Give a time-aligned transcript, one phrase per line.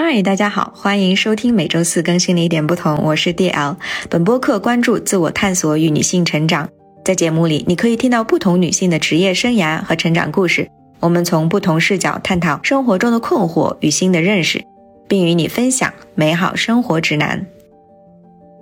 [0.00, 3.74] 嗨，大家好，欢迎收听每周四更新的一点不同，我是 DL。
[4.08, 6.68] 本播客关注自我探索与女性成长，
[7.04, 14.62] 在节目里你可以听到不同女性的职业生涯和成长故事，我们从不同视角探讨生活中的困惑与新的认识，
[15.08, 17.44] 并与你分享美好生活指南。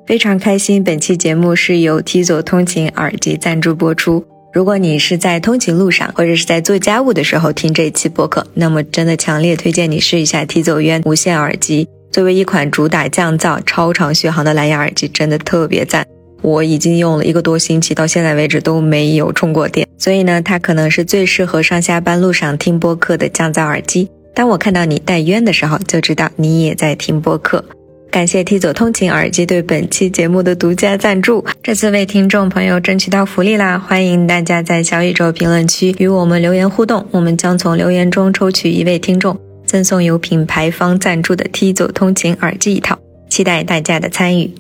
[0.06, 4.24] 非常开心，本期节目是由 T 走通勤耳机赞助播出。
[4.56, 11.86] 如果你是在通勤路上，或者是在做家务的时候听这一期播客，那么真的强烈推荐你试一下 T 走渊无线耳机。
[12.10, 16.06] 作为一款主打降噪、超长续航的蓝牙耳机，真的特别赞。
[16.40, 19.86] 我已经用了一个多星期，到现在为止都没有充过电。
[19.98, 24.08] 所以呢，它可能是最适合上下班路上听播客的降噪耳机。
[24.34, 27.62] 当我看到你戴渊的时候，就知道你也在听播客。
[28.10, 31.44] 感谢 T 走通勤耳机对本期节目的独家赞助。
[31.62, 33.78] 这次为听众朋友争取到福利啦！
[33.78, 42.98] 欢迎大家在小宇宙评论区与我们留言互动，我们将从留言中抽取一位听众，赠送由品牌方赞助的 T 走通勤耳机一套。
[43.28, 44.50] 期待大家的参与。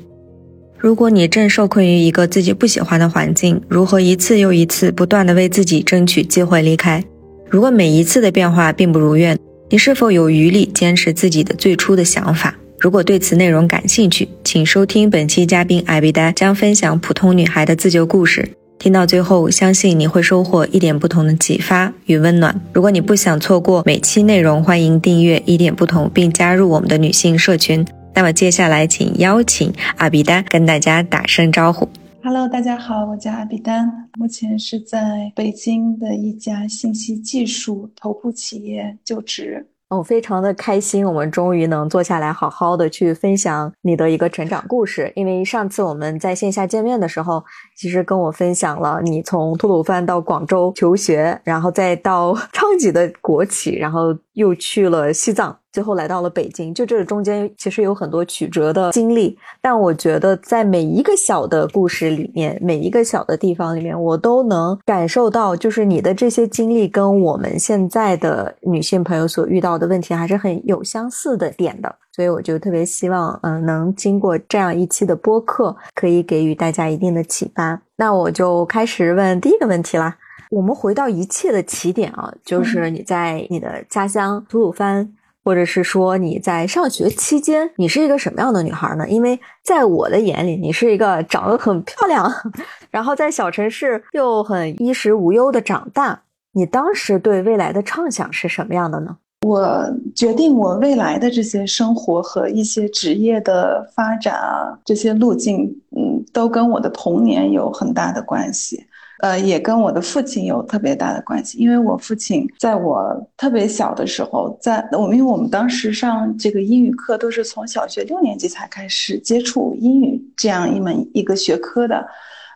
[0.76, 7.02] 如果你正受困于一个自己不喜欢的环境，如何一次又一次不断的为自己争取机会离开？
[7.48, 9.38] 如果每一次的变化并不如愿，
[9.70, 12.54] 你是否有余力坚持自己的最初的想法？
[12.78, 18.48] 如果对此内容感兴趣，请收听本期嘉宾艾比达将分享普通女孩的自救故事。
[18.78, 22.60] 听到最后，相信你会收获一点不同的启发与温暖。
[22.74, 27.84] 如果你不想错过每期内容，欢迎订阅一点不同，并加入我们的女性社群。
[28.14, 31.88] 那么接下来，请邀请阿比丹跟大家打声招呼。
[32.22, 39.66] Hello，大家好，我叫阿比丹，目前是在北京的一家信息技术头部企业就职。
[39.88, 45.12] 我，非常的开心，我们终于能坐下来好好的去分享你的一个成长故事。
[45.14, 47.44] 因为上次我们在线下见面的时候，
[47.76, 55.56] 其实跟我分享了你从吐鲁番到广州求学，然后再到 昌吉的国企，然后又去了西藏。
[55.76, 77.78] 最后来到了北京，就这中间其实有很多曲折的经历，但我觉得在每一个小的故事里面，每一个小的地方里面，我都能感受到，就是你的这些经历跟我们现在的女性朋友所遇到的问题还是很有相似的点的，所以我就特别希望，嗯，能经过这样一期的播客，可以给予大家一定的启发。
[77.96, 80.16] 那我就开始问第一个问题啦。
[80.48, 85.12] 我们回到一切的起点啊，就是你在你的家乡吐鲁番。
[85.46, 89.08] 或者是说你在上学期间，你是一个什么样的女孩呢？
[89.08, 92.28] 因为在我的眼里，你是一个长得很漂亮，
[92.90, 96.20] 然后在小城市又很衣食无忧的长大。
[96.50, 99.16] 你当时对未来的畅想是什么样的呢？
[99.46, 108.84] 我决定我未来的这些生活和一些职业的发展啊，这些路径，嗯，都跟我的童年有很大的关系。
[109.20, 122.06] 呃，也跟我的父亲有特别大的关系，因为我父亲在我特别小的时候，在我因为我们当时上这个英语课都是从小学六年级才开始接触英语这样一门一个学科的。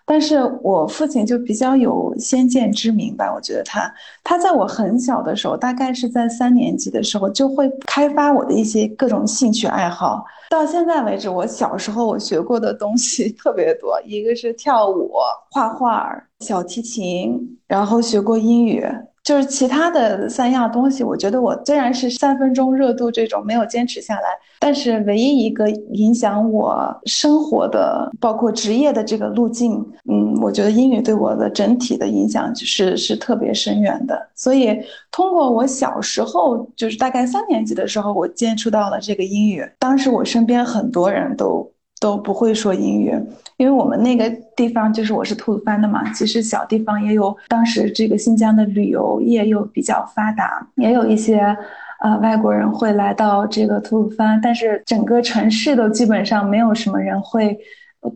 [0.07, 3.93] 但是我父亲就比较有先见之明吧，我觉得他
[4.25, 10.25] 他在我很小的时候，大概是在三年级的时候，就会开发我的一些各种兴趣爱好。
[10.51, 15.13] 到现在为止，我小时候我学过的东西特别多，一个是跳舞、
[15.53, 18.85] 画画、小提琴，然后学过英语。
[19.23, 24.29] 就是其他的三样东西，我觉得我虽然是三分钟热度这种没有坚持下来，
[24.59, 29.75] 但是唯一一个影响我生活的，包括职业的这个路径，
[30.11, 34.19] 嗯，我觉得英语对我的整体的影响就是是特别深远的。
[34.35, 34.77] 所以
[35.13, 39.63] 通过我小时候，就是大概三年级的时候，我接触到了这个英语。
[39.79, 41.71] 当时我身边很多人都。
[42.01, 43.15] 都不会说英语，
[43.59, 51.55] 因为我们那个地方就是我是吐鲁番的嘛，其实小地方也有，当时这个新疆的旅游业又比较发达，也有一些
[52.01, 57.57] 呃外国人会来到这个吐鲁番，但是整个城市都基本上没有什么人会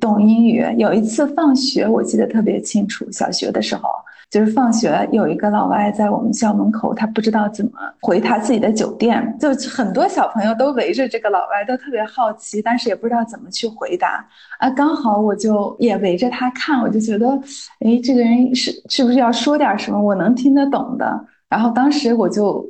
[0.00, 0.64] 懂英语。
[0.78, 3.82] 有一次放学，我记得特别清楚，小学的时候。
[4.30, 14.26] 就是放学有一个老外在我们校门口，他不知道怎么回他自己的酒店，就很多小朋友都围着这个老外，都特别好奇，但是也不知道怎么去回答。
[14.58, 17.28] 啊，刚好我就也围着他看，我就觉得，
[17.80, 21.24] 哎，这个人是是不是要说点什么我能听得懂的？
[21.48, 22.64] 然后当时我就。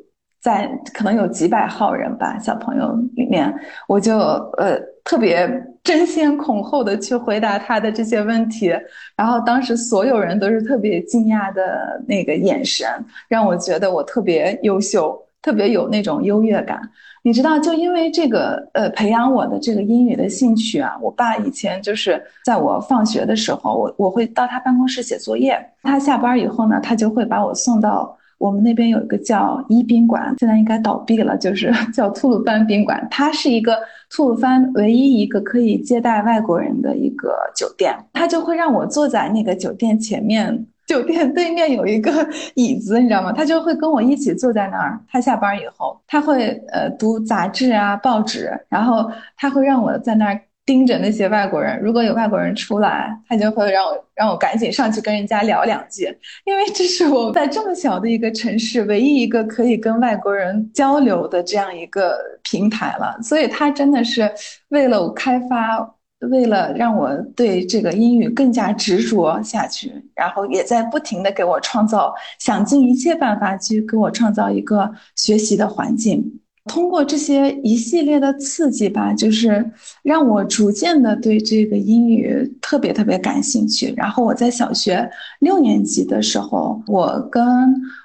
[0.44, 3.50] 在可能有几百号人吧，小朋友里面，
[3.88, 4.18] 我就
[4.58, 5.48] 呃特别
[5.84, 8.75] 争先恐后的去回答他的这些问题，
[9.14, 12.88] 然后当时所有人都是特别惊讶的那个眼神，
[13.28, 16.81] 让我觉得我特别优秀，特别有那种优越感。
[17.22, 28.16] 你知道，就因为这个呃培养我的这个英语的兴趣啊，我爸以前就是在我放学的时候，我我会到他办公室写作业，他下班以后呢，他就会把我送到。
[28.36, 33.06] 我们那边有一个叫一宾馆，现在应该倒闭了，就是 叫吐鲁番宾馆。
[33.10, 33.78] 它是一个
[34.14, 40.64] 吐鲁番唯一一个可以接待外国人的一个酒店，他就会让我坐在那个酒店前面。
[40.87, 42.12] 酒店对面有一个
[42.55, 43.32] 椅子，你知道吗？
[43.32, 45.00] 他就会跟我一起坐在那儿。
[45.08, 51.81] 他下班以后，他会呃读杂志啊、报纸，然后他会让我在那儿盯着那些外国人。
[51.81, 56.05] 如果有外国人出来，他就会让我让我赶紧上去跟人家聊两句，
[56.44, 63.19] 因为这是我在这么小的一个城市唯一一个可以跟外国人交流的这样一个平台了。
[63.22, 64.31] 所以，他真的是
[64.69, 65.94] 为了我开发。
[66.31, 76.40] 为了让我对这个英语更加执着下去，然后也在不停的给我创造，想尽一切办法去给我创造一个学习的环境。
[76.66, 79.64] 通过这些一系列的刺激吧，就是
[80.02, 83.93] 让我逐渐的对这个英语特别特别感兴趣。
[83.96, 85.08] 然后我在小学
[85.40, 87.44] 六年级的时候，我跟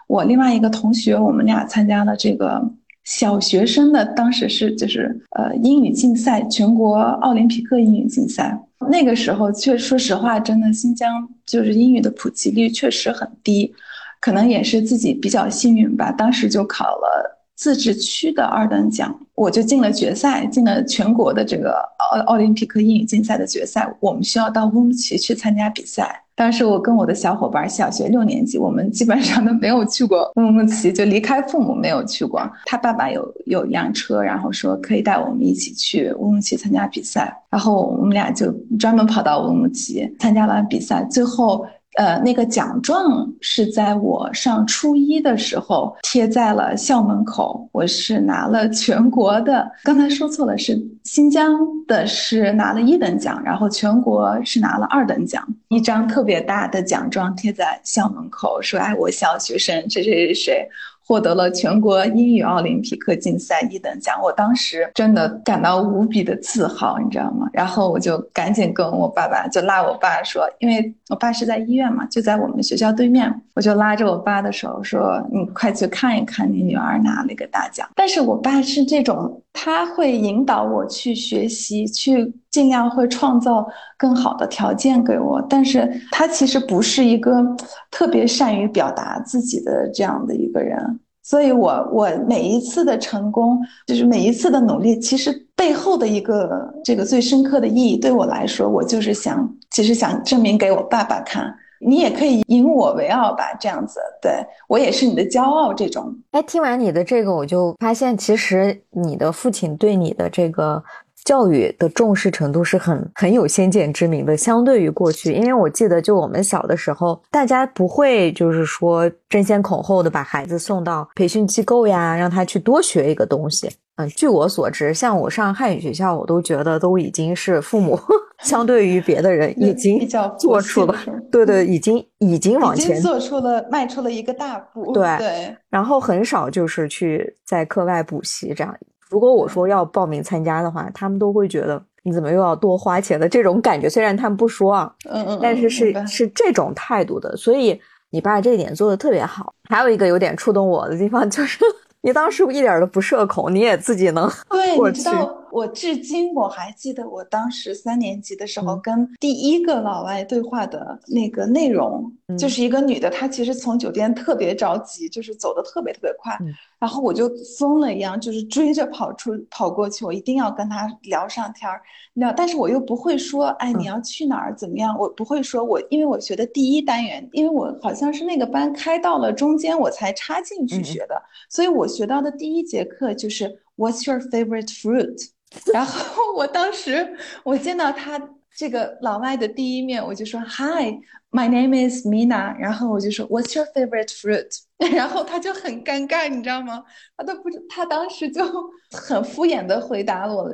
[0.07, 2.71] 我另外一个同学，我们俩参加了这个。
[3.05, 8.55] 小学生的当时是就是呃英语竞赛，全国奥林匹克英语竞赛。
[8.87, 13.73] 那个时候，确说实话，真的新疆就是英语的普及率确实很低，
[14.21, 16.11] 可能也是自己比较幸运吧。
[16.11, 23.93] 当时就考了自治区的二等奖，我就进了决赛，进了全国的这个奥奥林匹克英语竞赛的决赛。
[23.99, 26.23] 我们需要到乌鲁木齐去参加比赛。
[26.35, 32.49] 当时我跟我的小伙伴，小学六年级，我们基本上都没有去过乌鲁木齐，就离开父母没有去过。
[32.65, 41.65] 他爸爸有有一辆车，然后说可以带我们一起去乌鲁木齐参加比赛，然后我们俩就专门跑到乌鲁木齐参加完比赛，最后。
[41.97, 47.67] 呃，那个奖状是在我上初一的时候贴在了校门口。
[47.71, 60.69] 我是拿了全国的，刚才说错了，是新疆的，是拿了一等奖，然后全国是拿了二等奖，一张特别大的奖状贴在校门口，说：“哎，我小学生谁谁谁谁。”
[61.09, 67.49] 获得了全国英语奥林匹克竞赛一等奖，我当时真的感到无比的自豪，你知道吗？
[67.51, 83.67] 然后我就赶紧跟我爸爸就拉我爸说，因为我爸是在医院嘛，就在我们学校对面，我就拉着我爸的手说：“你快去看一看，你女儿拿了一个大奖。”但是我爸是这种，他会引导我去学习，去尽量会创造
[83.97, 87.43] 更好的条件给我，但是他其实不是一个
[87.91, 90.99] 特别善于表达自己的这样的一个人。
[91.21, 101.53] 所以，我我每一次的成功，就是每一次的努力，其实背后的一个这个最深刻的意义，对我来说，我就是想，其实想证明给我爸爸看，
[101.85, 105.71] 你也可以引我为傲吧，这样子，对我也是你的骄傲。
[105.71, 110.83] 这种，哎，听完你的这个，我就发现，其实你的父亲对你的这个。
[111.25, 123.69] 教育的重视程度是很很有先见之明的，相对于过去，因为我记得就我们小的时候，大家不会就是说争先恐后的把孩子送到培训机构呀，让他去多学一个东西。
[123.97, 127.99] 嗯，据我所知，像我上汉语学校，我都觉得都已经是父母
[128.41, 130.07] 相对于别的人已经
[130.37, 130.95] 做出了，
[131.29, 134.93] 对对，已经已经往前做出了迈出了一个大步。
[134.93, 138.73] 对对，然后很少就是去在课外补习这样。
[139.09, 143.89] 如果我说要报名参加的话，他们都会觉得你怎么又要多花钱的这种感觉。
[143.89, 147.35] 虽然他们不说啊，嗯嗯，但是是是这种态度的。
[147.35, 147.79] 所以
[148.11, 149.53] 你爸这一点做的特别好。
[149.69, 151.59] 还有一个有点触动我的地方就是，
[152.01, 155.38] 你当时一点都不社恐，你也自己能对，你知道。
[155.51, 166.37] 我至今我还记得我当时三年级的时候跟第一个老外对话的那个内容，就是一个女的，她其实从酒店特别着急，就是走的特别特别快，
[166.77, 171.81] 然后我就疯了一样，就是追着跑出跑过去，我一定要跟她聊上天儿，
[172.13, 174.97] 聊，但是我又不会说，哎，你要去哪儿怎么样？
[174.97, 185.29] 我不会说，我因为我学的第一单元，因为我好像是那个班开到了中间我才插进去学的，所以我学到的第一节课就是 What's your favorite fruit？
[185.73, 188.19] 然后我当时我见到他
[188.55, 190.93] 这个老外的第一面，我就说 Hi,
[191.31, 192.55] my name is Mina。
[192.59, 194.61] 然后我就说 What's your favorite fruit？
[194.95, 196.83] 然后他就很尴尬，你知道吗？
[197.17, 198.43] 他都不，他当时就
[198.91, 200.49] 很敷衍的回答了我，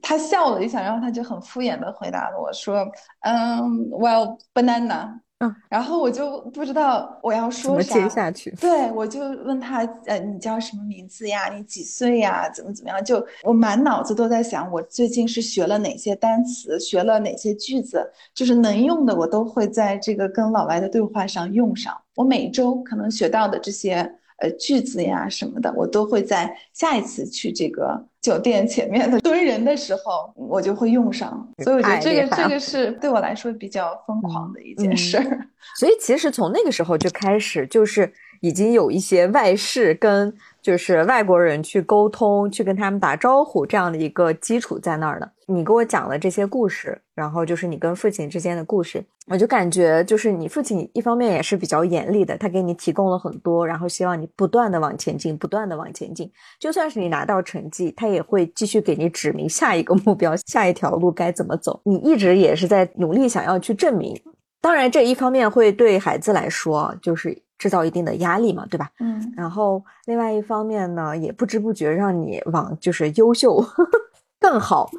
[0.00, 2.86] 他笑了一下，然后他就很敷衍的回答了我说，
[3.22, 5.20] 嗯，Well, banana。
[5.40, 8.50] 嗯，然后我就不知道我要说啥，接下去。
[8.60, 11.48] 对，我就问他，呃，你叫什么名字呀？
[11.54, 12.50] 你几岁呀？
[12.50, 13.04] 怎么怎么样？
[13.04, 18.04] 就我满脑子都在想，我最近是学了哪些单词，学了哪些句子，
[18.34, 21.96] 就是能用的，我都会在这个跟老外的对话上用上。
[22.16, 24.14] 我每周可能学到的这些。
[24.40, 31.48] 呃，句子呀什么的，我都会在下一次去这个酒店前面的蹲人的时候，我就会用上。
[31.64, 35.48] 所以我觉得这个这个是对我来说比较疯狂的一件事儿。
[35.76, 45.30] 所以其实从那个时候就开始，就是已经有一些外事跟就是外国人去沟通，去跟他们打招呼这样的一个基础在那儿的。
[45.46, 56.30] 你给我讲了这些故事，然后就是你跟父亲之间的故事，我就感觉就是你父亲一方面也是比较严厉的，他给你提供了很多，然后希望你不断的往前进，不断的往前进。
[56.60, 61.80] 就算是你拿到成绩，他也会继续给你指明下一个目标，下一条路该怎么走。
[61.84, 64.14] 你一直也是在努力想要去证明。
[64.60, 68.90] 当然，这一方面会对孩子来说就是制造一定的压力嘛，对吧？
[69.00, 69.32] 嗯。
[69.36, 73.64] 然后另外一方面呢，也不知不觉让你往就是优秀
[74.40, 74.90] 更好。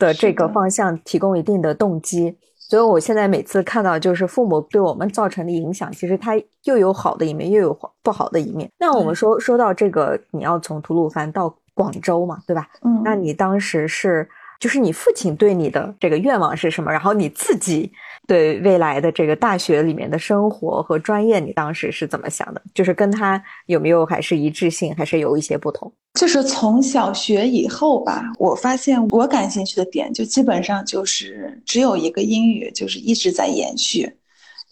[0.00, 8.70] 的这个方向提供一定的动机，所以我现在每次看到就是父母对我们造成的影响，其实它又有好的一面，又有不好的一面。
[8.78, 12.68] 那我们说说到这个，你要从吐鲁番到广州嘛，对吧？
[12.82, 14.28] 嗯，那你当时是
[14.60, 16.92] 就是你父亲对你的这个愿望是什么？
[16.92, 17.90] 然后你自己
[18.28, 22.62] 对未来的这个大学里面的生活和专业，你当时是怎么想的？
[22.74, 25.90] 就是跟他有没有还是一致性，还是有一些不同？
[26.20, 34.12] 就是从小学以后吧，我发现我感兴趣的点就基本上就是只有一个英语，就是一直在延续。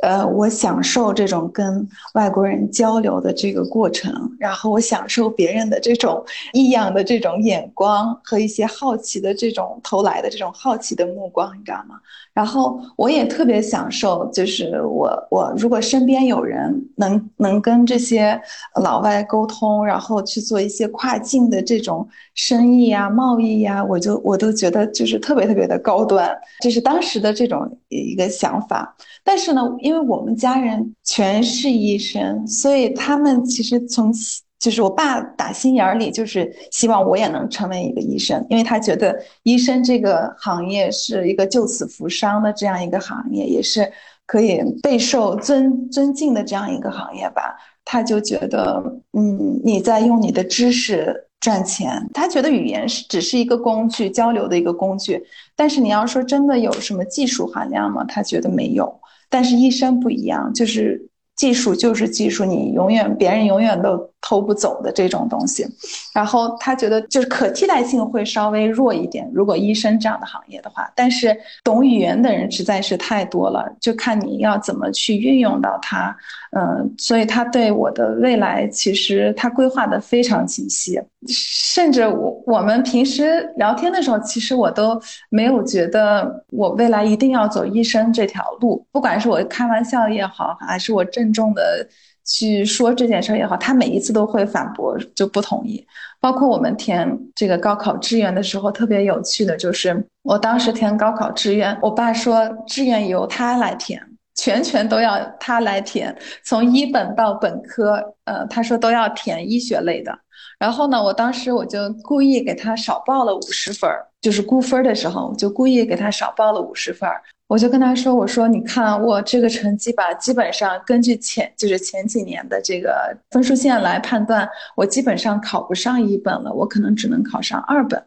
[0.02, 6.22] 呃，我享受这种跟外国人交流的这个过程，然后我享受别人的这种
[6.52, 11.98] 异样的这种眼光和一些好奇的这种投来的这种好奇的目光，你知道吗？
[12.36, 18.38] 然后我也特别享受，就是我我如果身边有人能能跟这些
[18.82, 28.94] 老外沟通，然后去做一些跨境的这种生意呀、贸易呀，我就我都觉得就是特别特别的高端，这是当时的这种一个想法。
[29.24, 34.12] 但是呢，因为我们家人全是医生，所以他们其实从。
[34.58, 43.92] 就是我爸打心眼里就是希望我也能成为一个医生，因为他觉得医生这个行业是一个救死扶伤的这样一个行业，也是
[44.24, 47.54] 可以备受尊尊敬的这样一个行业吧。
[47.84, 48.82] 他就觉得，
[49.12, 55.22] 嗯，你在用你的知识赚钱，他觉得语言是只是一个工具，交流的一个工具。
[55.54, 58.02] 但是你要说真的有什么技术含量吗？
[58.08, 59.00] 他觉得没有。
[59.28, 64.10] 但是医生不一样，就是技术就是技术，你永远别人永远都。
[64.28, 65.64] 偷不走的这种东西，
[66.12, 69.30] 然后他觉得就是可替代性会稍微弱一点。
[69.32, 76.16] 如果医生这样的行业的话，但是懂语言的人实在是太多了，就看你要怎么去运用到它。
[76.50, 91.86] 嗯，所以他对我的未来其实他规划的非常清晰，甚至我我们平时聊天的时候，其实我都没有觉得我未来一定要走医生这条路，不管是我开玩笑也好，还是我郑重的。
[92.26, 95.86] 去说这件事也好，他每一次都会反驳，就不同意。
[96.20, 104.02] 包括我们填这个高考志愿的时候，特别有趣的就是，我当时填高考志愿，我爸说志愿由他来填，
[104.34, 110.18] 全权都要他来填，从一本到本科，呃，他说都要填医学类的。
[110.58, 117.22] 然后呢，我当时我就故意给他少报了五十分儿，就是估分的时候，我就故意给他少报了五十分儿。
[117.48, 128.02] 我就跟他说：“我说，你看我这个成绩吧，基本上根据前就是前几年的这个分数线来判断，我基本上考不上一本了，我可能只能考上二本。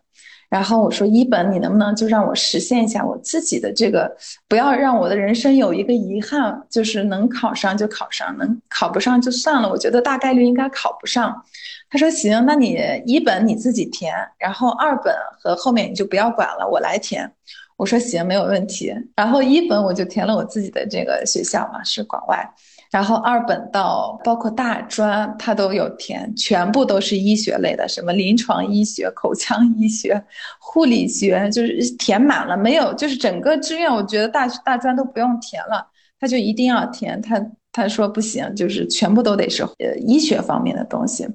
[0.50, 4.14] 然后我说一本，你能不能就让我实现一下我自己的这个，
[4.50, 9.70] 不要让我的人生有一个遗憾，就是能考上就考上，能考不上就算了。
[9.70, 11.44] 我觉得大概率应该考不上。”
[11.90, 17.32] 他说：“行，那你一本你自己填，然后二本和后面你就不要管了，我来填。”
[17.80, 18.94] 我说行，没有问题。
[19.16, 22.46] 然后一本我就填了我自己的这个学校嘛，是广外。
[22.92, 30.22] 然后二本到包括大专，他都有填，全部都是医学类的，什么临床医学、口腔医学、
[30.60, 32.58] 护理学，就是填满了。
[32.58, 35.88] 没有，就是整个志愿，我觉得大大专都不用填了，
[36.20, 37.22] 他就一定要填。
[37.22, 41.26] 他他说不行，就是全部都得是呃医学方面的东西。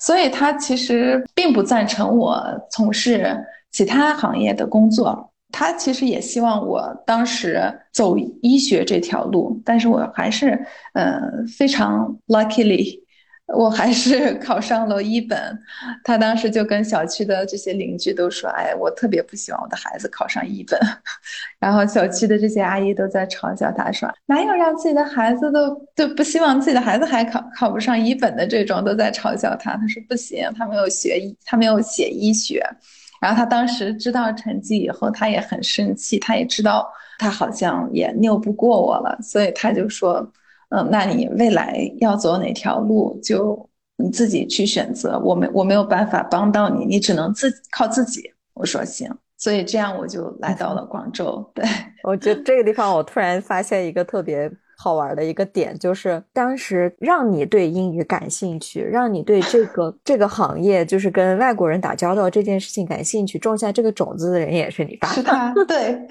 [0.00, 3.38] 所以他其实并不赞成我从事
[3.70, 5.30] 其他行业的工作。
[5.56, 11.20] 他其实也希望我当时走医学这条路，但是我还是，呃，
[11.56, 12.98] 非常 luckily，
[13.46, 15.38] 我还是 考上了一本。
[16.02, 20.76] 他当时就跟小区的这些邻居都说：“哎，我特别不希望我的孩子考上一本。
[21.60, 29.76] ”然后小区的这些阿姨都在嘲笑他说：“哪有让自己的孩子都都不希望自己的孩子还考考不上一本的这种？”都在嘲笑他。
[29.76, 32.60] 他说：“不行，他没有学医，他没有写医学。”
[33.20, 40.30] 然后他当时知道成绩以后，他也很生气，他也知道他好像也拗不过我了，所以他就说
[40.70, 51.44] ：“嗯，那你未来要走哪条路，就你自己去选择，我没我没有办法帮到你，你只能自靠自己。”我说行，所以这样我就来到了广州。
[51.54, 51.64] 对，
[52.04, 65.08] 我觉得这个地方我突然发现一个特别好玩的一个点，就是当时让你对英语感兴趣，让你对这个 这个行业，就是跟外国人打交道这件事情感兴趣，种下这个种子的人也是你爸。
[65.14, 66.06] 是他，对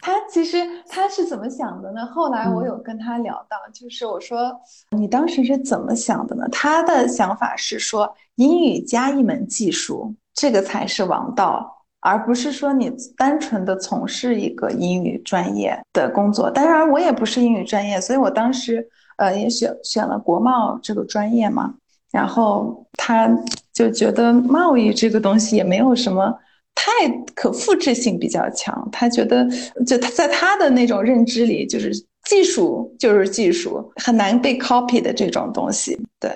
[0.00, 0.58] 他其实
[0.88, 2.06] 他是怎么想的呢？
[2.06, 4.52] 后来我有跟他聊到，就是我说
[4.90, 6.48] 你当时是怎么想的呢？
[6.50, 11.75] 他的想法是说，英语加一门技术，这个才是王道。
[12.06, 18.86] 而不是说你单纯的从事一个英语专业的工作，当然我也不是英语专业，所以我当时
[19.16, 21.74] 呃也选选了国贸这个专业嘛。
[22.12, 23.28] 然后他
[23.74, 26.32] 就觉得贸易这个东西也没有什么
[26.76, 26.90] 太
[27.34, 29.44] 可复制性比较强，他觉得
[29.84, 31.90] 就他在他的那种认知里，就是
[32.28, 36.30] 技术就是技术，很难被 copy 的这种东西，对。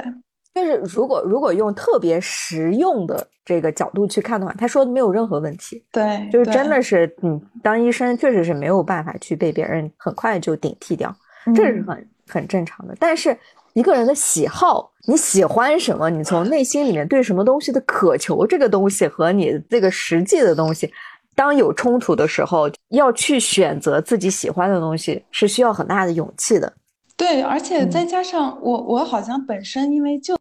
[0.53, 5.85] 就是如果如果用特别实用的这个角度去看的话，他说的没有任何问题。
[5.91, 11.13] 对，就是真的是，嗯，当医生确实是没有办法去被别人很快就顶替掉，
[11.53, 12.95] 这是很很正常的。
[13.01, 13.37] 但是
[13.73, 20.89] 一个人的喜好，你喜欢什么，你从内心里面对什么东西的渴求，这个东西和你这个实际的东西，
[21.35, 26.73] 当有冲突的时候，要去选择自己喜欢的东西，是需要很大的勇气的。
[27.21, 30.35] 对，而且再加上我，我好像本身因为就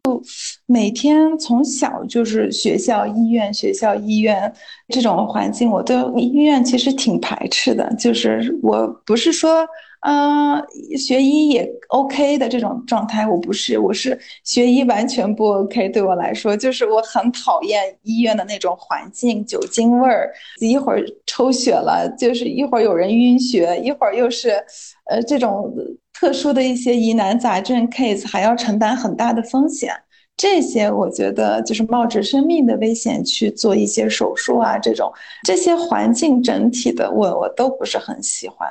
[0.65, 4.51] 每天从小就是学校、医院、学校、医院
[4.88, 7.93] 这种环境，我对医院其实挺排斥的。
[7.95, 9.67] 就是我不是说。
[10.01, 10.65] 嗯，
[10.98, 15.89] 学医也 OK 的这种状态，我不是，我是学医完全不 OK。
[15.89, 20.31] 对我来说，就是我很讨厌医院的那种环境，酒精味儿，
[20.62, 24.51] 一会儿抽血了，就是一会儿有人晕血，一会儿又是，
[25.09, 25.69] 呃，这种
[26.19, 29.93] 特殊的一些疑难杂症 case，还要承担很大的风险。
[30.35, 35.09] 这些我觉得就是冒着生命的危险去做一些手术啊，这种
[35.45, 38.69] 这些环境整体的，我我都不是很喜欢。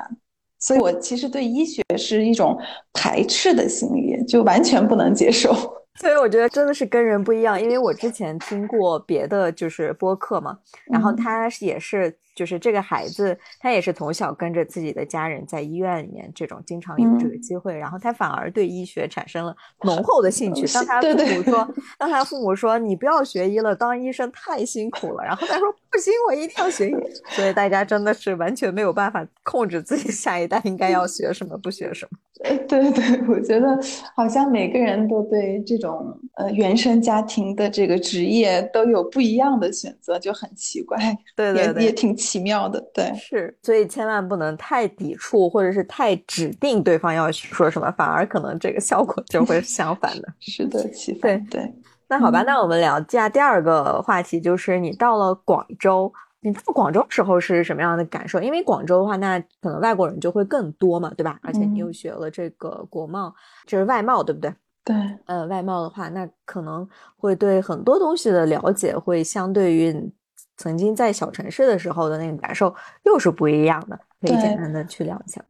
[0.59, 2.59] 所以，我其实对医学是一种
[2.93, 5.55] 排斥的心理，就完全不能接受。
[5.99, 10.59] 所以，我觉得真的是跟人不一样，因为我之前听过别的就是播客嘛，
[10.93, 12.15] 然后他也是。
[12.39, 20.65] 就是这个孩子，他也是从小跟着自己的家人在医院里面，这种经常有这个机会，然后他反而对医学产生了浓厚的兴趣。
[20.73, 26.95] 当他父母说，当他父母说你不要学医了，当医生太辛苦了，然后他说不行，我一定要学医。
[27.31, 32.19] 所以大家真的是完全没有办法控制自己下一代应该要学什么，不学什么。
[32.69, 33.77] 对 对，我觉得
[34.15, 40.97] 好像每个人都对这种呃原生家庭的这个职业都有不一样的选择，就很奇怪。
[41.35, 42.15] 对对对，也挺。
[42.19, 50.29] 奇妙的，对，是，所以千万不能太抵触，或者是太指定对方要说什么，反而可能这个效果就会相反的。
[50.41, 50.83] 是的，
[51.23, 51.73] 对对。
[52.09, 56.11] 那好吧，那我们聊下第二个话题，就是你到了广州，
[56.41, 58.41] 你到广州时候是什么样的感受？
[58.41, 61.39] 因为广州的话，那可能外国人就会更多嘛，对吧？
[61.43, 63.35] 而且你又学了这个国贸，
[63.67, 64.51] 就是外贸，对不对？
[64.85, 66.89] 对，呃，外贸的话，那可能
[67.19, 70.11] 会对很多东西的了解会相对于。
[70.59, 75.41] 曾经在小城市的时候的那个感受又是不一样的，可以简单的去聊一下。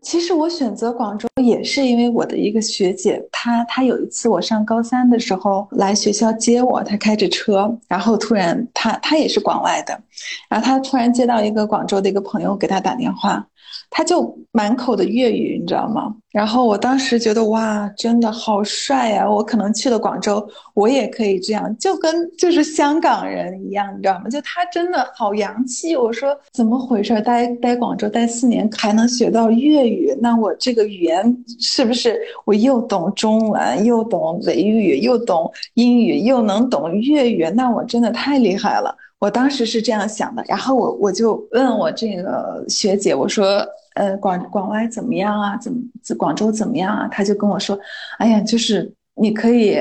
[0.00, 10.00] 其实我选择广州也是因为我的一个学姐，她她有一次我上高三的时候来学校接我，她开着车，然后突然她她也是广外的，
[10.48, 13.44] 然后她突然接到一个广州的一个朋友给她打电话。
[13.90, 16.14] 他就满口的粤语，你知道吗？
[16.30, 19.28] 然后我当时觉得哇，真的好帅呀！
[19.28, 24.28] 我可能去了广州，我也可以这样，就跟就是香港人一样，你知道吗？
[24.28, 25.96] 就他真的好洋气。
[25.96, 27.20] 我说怎么回事？
[27.22, 37.48] 待待广州待四年还能学到粤语，那我这个语言是不是我又懂中文，又懂维语，又懂英语，又能懂粤语？
[37.56, 38.94] 那我真的太厉害了。
[39.20, 45.56] 我当时是这样想的，然后我我就问我这个学姐，我说，呃，广广外怎么样啊？
[45.56, 45.78] 怎么
[46.16, 47.08] 广州怎么样啊？
[47.08, 47.76] 她就跟我说，
[48.18, 49.76] 哎呀，就是你可以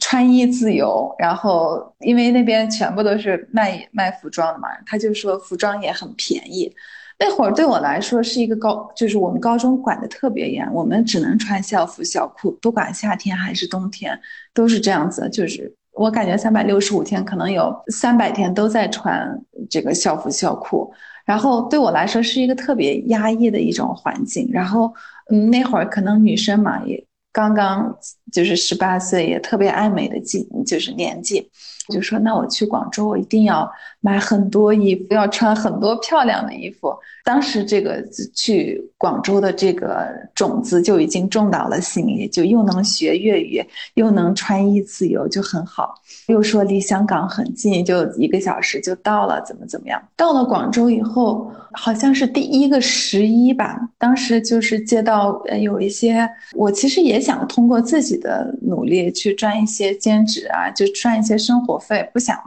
[0.00, 6.74] 穿衣自由，然后因为那边全部都是卖卖服装的嘛，他就说服装也很便宜。
[7.18, 14.18] 那会儿对我来说是一个高，就是我们高中管的特别严，我们只能穿校服校裤，不管夏天还是冬天
[14.54, 15.76] 都是这样子，就是。
[16.00, 20.90] 我感觉三百六十五天可能有三百天都在穿这个校服校裤，
[21.26, 24.48] 然后对我来说是一个特别压抑的一种环境。
[24.50, 24.90] 然后，
[25.30, 27.94] 嗯，那会儿可能女生嘛也刚刚
[28.32, 31.50] 就是十八岁，也特别爱美的季，就是年纪。
[31.90, 36.94] 就说那我去广州，我一定要买很多衣服，要穿很多漂亮的衣服。
[37.22, 38.02] 当时这个
[38.34, 43.62] 去广州的这个种子就已经种到了心里，就又能学粤语，
[43.94, 45.94] 又能穿衣自由，就很好。
[46.28, 50.02] 又说离香港很近，就一个小时就到了，怎么怎么样？
[50.16, 62.38] 到了广州以后，好像是第一个十一吧，当时就是接到呃有一些，我其实也想通过自己的努力去赚一些兼职啊，就赚一些生活费，不想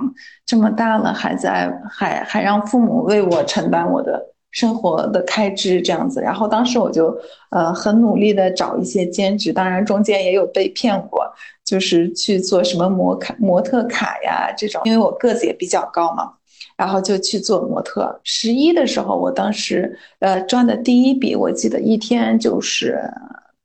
[0.46, 6.22] 这么大了还在还还让父母为我承担我的生活的开支这样子。
[6.22, 7.18] 然后当时我就
[7.50, 11.28] 呃很努力的找一些兼职，当然中间也有被骗过。
[11.66, 16.34] 就是去做什么模卡、模特卡呀这种，因为我个子也比较高嘛，
[16.76, 18.20] 然后就去做模特。
[18.26, 23.00] 十一的时候，我当时呃赚的第一笔，我记得一天就是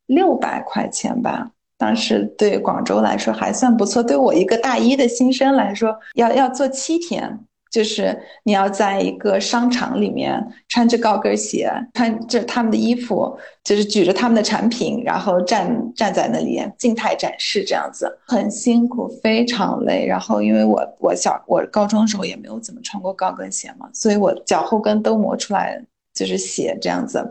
[0.07, 1.51] 六百块钱吧。
[1.79, 7.39] 当时对广州来说还算不错，对我一个大一的新生来说，要要做七天。
[7.71, 20.07] 就是你要在一个商场里面穿着高跟鞋，穿着他们的衣服，就是举着他们的产品，然后站站在那里静态展示这样子，很辛苦，非常累。
[20.07, 25.79] 然后因为我我小我高中的时候也没有怎么穿过高跟鞋嘛，所以我脚后跟都磨出来
[26.15, 27.23] 就是血这样子，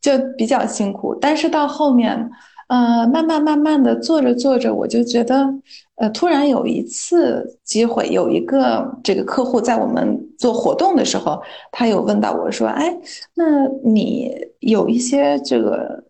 [0.00, 1.12] 就比较辛苦。
[1.20, 2.30] 但是到后面。
[2.68, 5.48] 呃，慢慢慢慢的做着做着，我就觉得，
[5.94, 12.92] 呃，突然有一次机会，有一个这个客户在我们做活动的时候，他有问到我说：“哎，
[13.34, 16.02] 那你有一些这个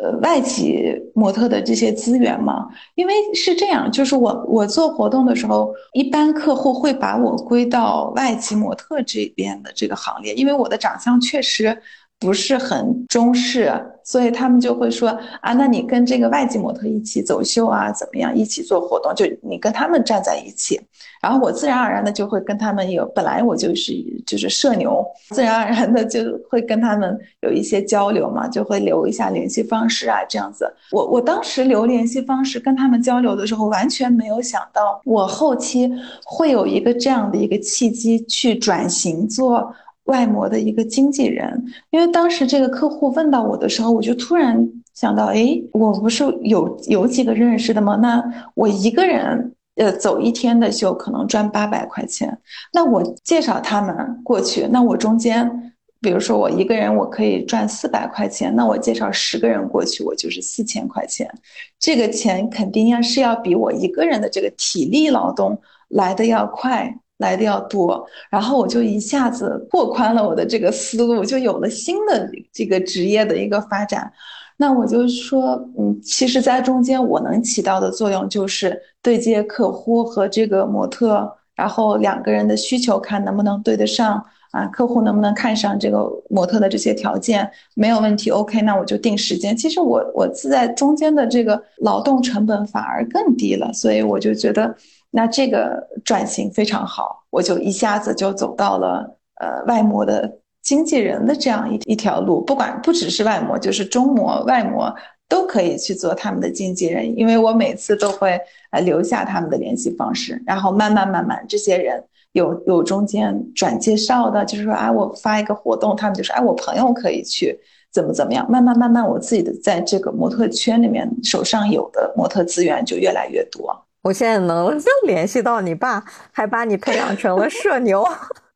[0.00, 11.80] 呃外籍模特的这些资源吗？”因为是这样，就是我我做活动的时候，一般客户会把我归到外籍模特这边的这个行列，因为我的长相确实。
[12.22, 13.72] 不是很中式，
[14.10, 15.08] 所以他们就会说
[15.40, 18.36] 啊，那你跟这个外籍模特一起走秀啊，怎么样？
[18.36, 20.80] 一起做活动，就你跟他们站在一起，
[21.22, 23.92] 然后我自然而然的就会跟他们有，本来我就是
[24.26, 30.68] 就是社牛，自然而然的就会跟他们有一些交流嘛，就会留一下联系方式啊，这样子。
[30.90, 35.88] 我我当时留联系方式跟他们交流的时候，完全没有想到我后期
[36.24, 39.72] 会有一个这样的一个契机去转型做。
[40.04, 47.96] 外模的一个经纪人，因为当时这个客户问到我的时候，我就突然想到，哎，我不是有有几个认识的吗？
[47.96, 48.22] 那
[48.54, 52.36] 我一个人，呃，走一天的秀可能赚八百块钱，
[52.72, 61.30] 那我介绍他们过去，那我中间，比如说我一个人我可以赚四百块钱，那我介绍十个人过去，我就是四千块钱，
[61.78, 66.98] 这个钱肯定要是要比我一个人的这个体力劳动来的要快。
[67.20, 74.10] 来的要多，然后我就一下子拓宽了我的这个思路，就有了新的这个职业的一个发展。
[74.56, 89.54] 那我就说，嗯，其实，在中间我能起到的作用就是对接客户和这个模特，然后两个人的需求看能不能对得上啊，客户能不能看上这个模特的这些条件，没有问题，OK，那我就定时间。
[89.54, 94.74] 其实我我自在中间的这个劳动成本反而更低了，所以我就觉得。
[95.10, 104.94] 那这个转型非常好，我就一下子就走到了呃外模的经纪人的这样一一条路，不管不只是外模，就是中模、外模
[105.28, 117.58] 都可以去做他们的经纪人，因为我每次都会呃留下他们的联系方式，然后慢慢慢慢，这些人有有中间转介绍的，就是说啊，我发一个活动，他们就说哎，我朋友可以去
[117.92, 123.86] 怎么怎么样，慢慢慢慢，我自己的在这个模特圈里面手上有的模特资源就越来越多。
[124.02, 128.06] 我现在能联系到你爸，还把你培养成了社牛。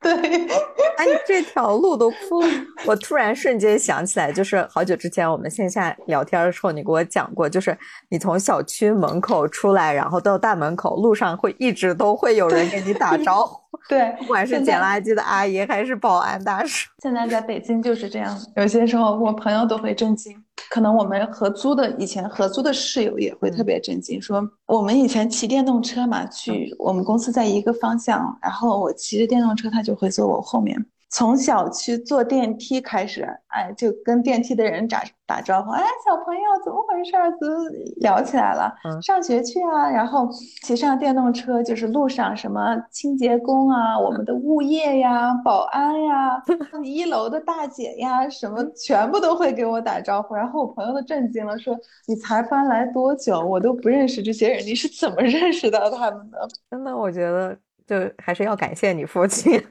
[0.04, 0.46] 对，
[0.98, 2.42] 哎，这条路都铺。
[2.86, 7.76] 我突然瞬间想起来，就是好久之前我们线下聊天的时候，你给我讲过，就是
[8.10, 13.64] 你从小区门口出来，然后到大门口路上会一直都会有人给你打招呼。
[13.88, 16.88] 对，不管是捡垃圾的阿姨还是保安大叔。
[17.02, 20.36] 现在在北京就是这样，有些时候我朋友都会震惊。
[20.70, 30.76] 可能我们合租的以前合租的室友也会特别震惊，说我们以前骑电动车嘛，去我们公司在一个方向，然后我骑着电动车，他就会坐我后面。
[31.10, 37.30] 从小区坐电梯开始，哎，就跟电梯的人打打招呼，哎，小朋友怎么回事儿？
[37.38, 37.46] 就
[38.00, 38.74] 聊起来了。
[39.00, 40.28] 上学去啊，然后
[40.64, 46.42] 骑上电动车，就是路上什么清洁工啊，我们的物业呀，保安呀，
[46.82, 50.34] 一楼的大姐呀，什么全部都会给我打招呼。
[50.34, 51.78] 然后我朋友都震惊了，说
[52.08, 53.40] 你才搬来多久？
[53.40, 56.48] 我都不认识这些人，你是怎么认识到他们的？
[56.68, 57.56] 真的，我觉得。
[57.86, 59.62] 就还是要感谢你父亲。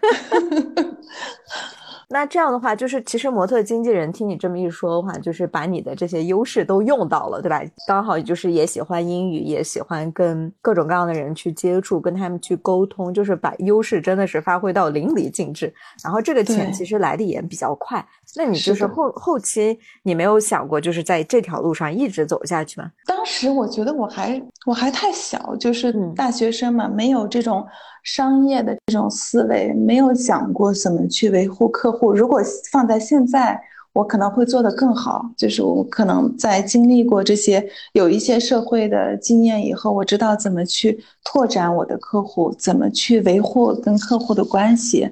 [2.10, 7.60] 那这样的话，就是其实模特经纪人听你这么一说的话，就是把你的这些优势都用到了，对吧？
[7.88, 15.74] 刚好就是也喜欢英语，也喜欢跟各种各样的人去接触，跟他们去沟通，就是把优势真的是发挥到淋漓尽致。
[16.04, 18.06] 然后这个钱其实来的也比较快。
[18.36, 22.92] 那你就是后后期你没有想过就是在这条路上一直走下去吗？
[23.08, 27.66] 当时我觉得我还我还太小，就是大学生嘛，没有这种
[28.04, 32.14] 商业的这种思维，没有想过怎么去维护客户。
[32.14, 33.60] 如果放在现在，
[33.94, 35.24] 我可能会做得更好。
[35.38, 37.64] 就是我可能在经历过这些
[37.94, 45.10] 有一些社会的经验以后，我知道怎么去拓展我的客户，怎么去维护跟客户的关系。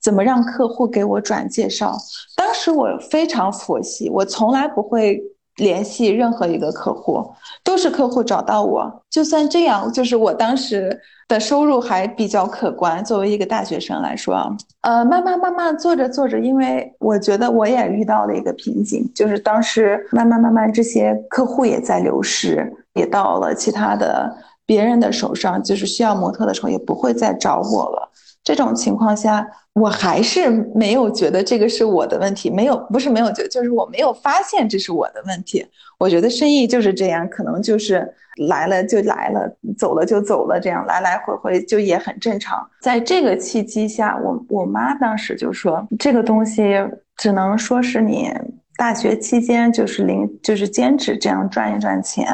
[0.00, 1.96] 怎么让客户给我转介绍？
[2.34, 5.22] 当时我非常佛系，我从来不会
[5.58, 7.24] 联系任何一个客户，
[7.62, 9.04] 都是客户找到我。
[9.10, 11.00] 就算这样，就是我当时
[11.32, 13.02] 的收入还比较可观。
[13.04, 14.34] 作为一个大学生来说，
[14.82, 24.30] 呃，慢慢慢慢做着做着，因为我觉得我也遇到了一个瓶颈，就是当时慢慢慢慢这些客户也在流失，也到了其他的
[24.66, 28.10] 别人的手上，就是需要模特的时候也不会再找我了。
[28.44, 29.46] 这种情况下。
[29.74, 35.66] 我还是没有觉得这个是我的问题，没有不是没有觉，就是我没有发现这是我的问题。
[35.96, 38.06] 我觉得生意就是这样，可能就是
[38.48, 42.68] 来了就来了，走了就走了，这样来来回回就也很正常。
[42.80, 46.76] 在这个契机下，我我妈当时就说，这个东西
[47.16, 48.32] 只能说是你
[48.76, 52.26] 大学期间就是零就是兼职这样赚一赚钱。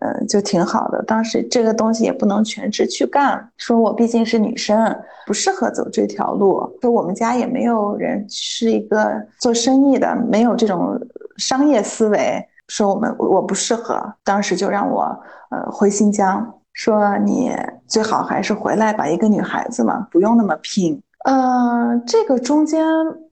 [0.00, 1.02] 嗯，就挺好的。
[1.02, 4.96] 当时这个东西也不能全职去干，说我毕竟是女生，
[5.26, 6.78] 不适合走这条路。
[6.80, 10.96] 说我们家也没有人是一个做生意的，没有这种
[11.38, 12.40] 商业思维。
[12.68, 15.02] 说我们我不适合，当时就让我
[15.50, 17.54] 呃回新疆，说你
[17.86, 21.02] 最好还是回来吧，一个女孩子嘛，不用那么拼。
[21.24, 22.84] 呃，这个中间。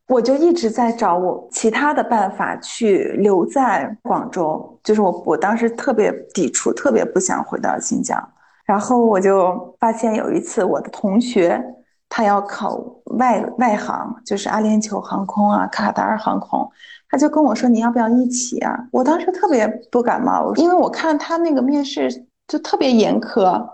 [0.08, 8.16] 我就一直在找我其他的办法去留在广州，就是我我当时特别抵触，特别不想回到新疆。
[8.64, 11.60] 然后我就发现有一次我的同学
[12.08, 12.80] 他要考
[13.18, 16.70] 外外航，就是阿联酋航空啊、卡塔尔航空，
[17.08, 18.76] 他就跟我说你要不要一起啊？
[18.90, 23.64] 我当时特别不感冒，因为我看他那个面试就特别严苛。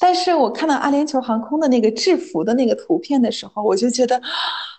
[0.00, 4.20] 但是我看到阿联酋航空的那个制服的那个图片的时候，我就觉得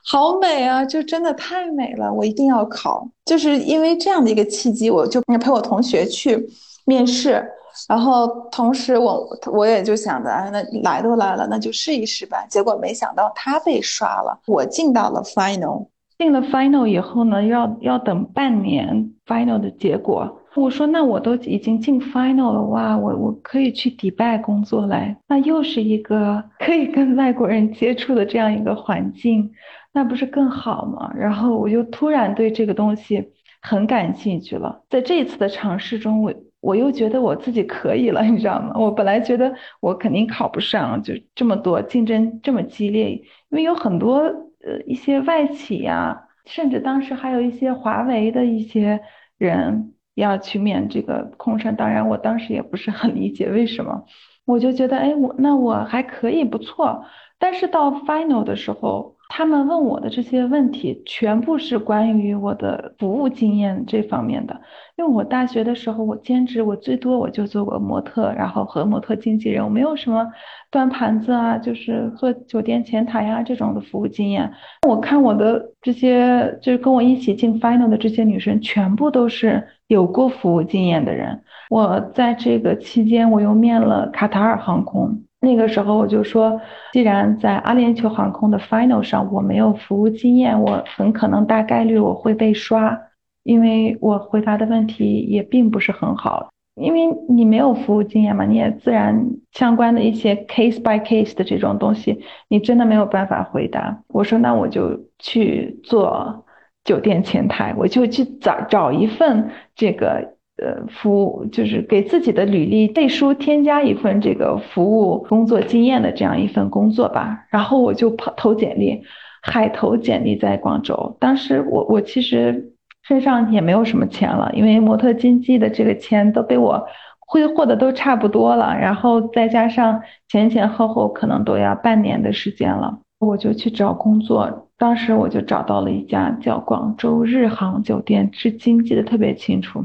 [0.04, 3.08] 好美啊，就真的太美了，我一定要考。
[3.26, 6.46] 就是因为这样的一个契机，我就陪我同学去
[6.84, 7.42] 面试，
[7.88, 12.46] 然后同时我我也就想着，哎，那来都来了，那就试一试吧。
[12.50, 15.88] 结果没想到他被刷了，我进到了 final，
[16.22, 20.38] 进了 final 以后呢，要要等半年 final 的结果。
[20.54, 29.50] 我说那我都已经进 final 了哇，我我可以去迪拜工作嘞，那又是一个 可以跟外国人接触的这样一个环境，
[29.94, 31.12] 那不是更好吗？
[31.18, 33.30] 然后我就突然对这个东西
[33.64, 34.84] 很感兴趣了。
[34.92, 38.74] 在这一次的尝试中，我我又觉得我自己可以了，你知道吗？
[38.76, 43.24] 我本来觉得我肯定考不上，就这么多竞争这么激烈，因
[43.58, 49.02] 为有很多呃一些外企呀，甚至当时还有一些华为的一些
[49.38, 49.94] 人。
[50.16, 54.04] 要去面这个空乘，当然我当时也不是很理解为什么，
[54.46, 57.06] 我就觉得哎，我那我还可以不错，
[57.40, 59.16] 但是到 final 的时候。
[59.34, 64.60] 他们问我的这些问题，全部是关于我的服务经验这方面的。
[64.98, 70.28] 因为我大学的时候，我兼职，我最多我就做过模特，然后和模特经纪人，我没有什么
[70.70, 74.52] 端盘子啊，就是做酒店前台呀这种的服务经验。
[74.86, 81.42] 我看我的这些，就是跟我一起进 final 的这些女生，全部都是有过服务经验的人。
[81.70, 85.24] 我在这个期间，我又面了卡塔尔航空。
[85.44, 86.62] 那个时候我就说，
[86.94, 92.96] 既然在阿联酋航空的 final 上我没有服务经验，我很可能大概率我会被刷，
[93.42, 104.04] 因为我回答的问题也并不是很好，因为你没有服务经验嘛，你也自然相关的一些 case by case 的这种东西，你真的没有办法回答。
[104.10, 106.46] 我说那我就去做
[106.84, 110.36] 酒店前台，我就去找找一份这个。
[110.62, 117.46] 呃，服务就是给自己的履历背书添加一份这个服务工作经验的这样一份工作吧。
[117.50, 119.02] 然后我就跑投简历，
[119.42, 121.18] 海投简历在广州。
[121.20, 122.74] 当时我我其实
[123.08, 126.86] 身上也没有什么钱了，因为模特经纪的这个钱都被我
[127.20, 128.78] 挥霍的都差不多了。
[128.80, 134.70] 然后再加上前前后后可能都要半年的时间了，我就去找工作。
[134.78, 139.82] 当时我就找到了一家叫广州日航酒店，至今记得特别清楚。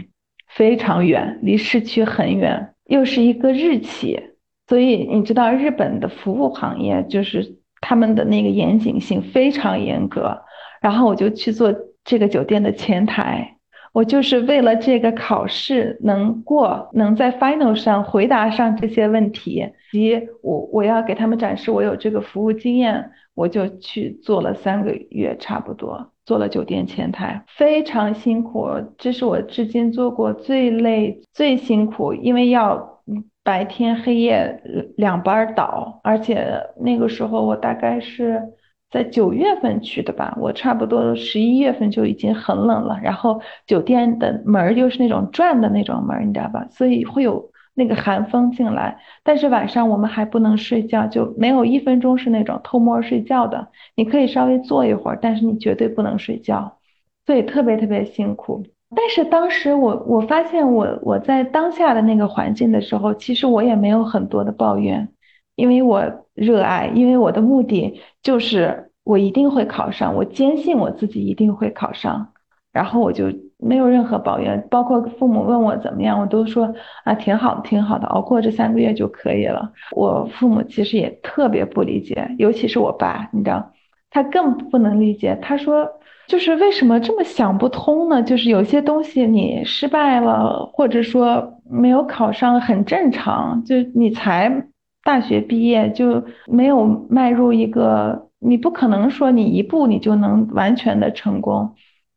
[0.57, 4.19] 非常远，离市区很远，又是一个日企，
[4.67, 10.43] 所以你知道日本的服务行业就是他们的那个严谨性非常严格。
[10.81, 13.56] 然后我就去做这个酒店的前台。
[13.97, 33.01] 我就是为了这个考试能过，能在 final 上回答上这些问题，及我我要给他们展示我有这个服务经验，我就去做了三个月，差不多做了酒店前台，非常辛苦，这是我至今做过最累、最辛苦，因为要
[33.43, 34.63] 白天黑夜
[34.99, 36.47] 两班倒，而且
[36.79, 38.43] 那个时候我大概是。
[38.91, 42.99] 在九月份去的吧，我差不多十一月份就已经很冷了。
[43.03, 46.67] 然后酒店的门又是那种转的那种门，你知道吧？
[46.71, 48.97] 所以会有那个寒风进来。
[49.23, 53.69] 但是晚上我们还不能睡觉，就没有一分钟是那种偷摸睡觉的。
[53.97, 56.79] 你可以稍微坐一会儿，但是你绝对不能睡觉，
[57.27, 58.65] 所以特别特别辛苦。
[58.95, 65.09] 但是当时我我发现我我在当下的那个环境的时候，其实我也没有很多的抱怨。
[65.57, 72.29] 因为我热爱，因为我的目的就是我一定会考上，我坚信我自己一定会考上，
[72.73, 79.73] 然后我就没有任何抱怨，包括父母问我怎么样，我都说啊挺好的，挺好的，熬过这三个月就可以了。
[79.93, 83.73] 我父母其实也特别不理解，尤其是我爸，你知道，
[84.11, 85.89] 他更不能理解，他说
[86.27, 88.23] 就是为什么这么想不通呢？
[88.23, 94.67] 就是有些东西你失败了，或者说没有考上很正常，就你才。
[95.07, 101.77] 大学毕业就没有迈入一个，你不可能说你一步你就能完全的成功。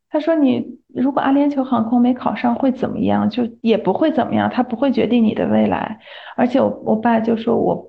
[0.10, 3.30] 他说你如果阿联酋航空没考上会怎么样？
[3.30, 6.00] 就也不会怎么样，他不会决定你的未来。
[6.36, 7.86] 而且我我爸就说我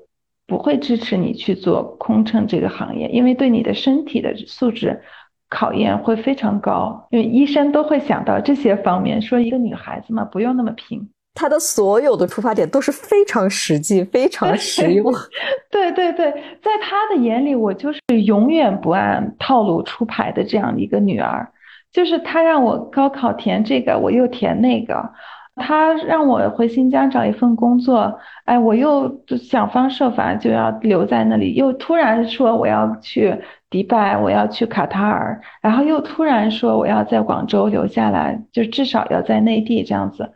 [0.46, 5.00] 不会支持你去做空乘这个行业，因为对你的身体的素质
[5.48, 7.06] 考验会非常高。
[7.10, 11.08] 因为医生都会想到这些方面，说一个女孩子嘛，不用那么拼。
[11.40, 15.10] 他的所有的出发点都是非常实际、非常 实用。
[15.70, 16.30] 对对对，
[16.62, 21.48] 在他的眼里，我就是永远不按套路出牌的这样的一个女儿。
[21.90, 24.94] 就是他让我高考填这个，我又填那个；
[25.56, 31.54] 他让我回新疆找一份工作，哎，我又想方设法就要留在那里。
[31.54, 33.34] 又突然说我要去
[33.70, 40.30] 迪拜，我要去卡塔尔，然后又突然说我要在广州留下来，就至少要在内地这样子。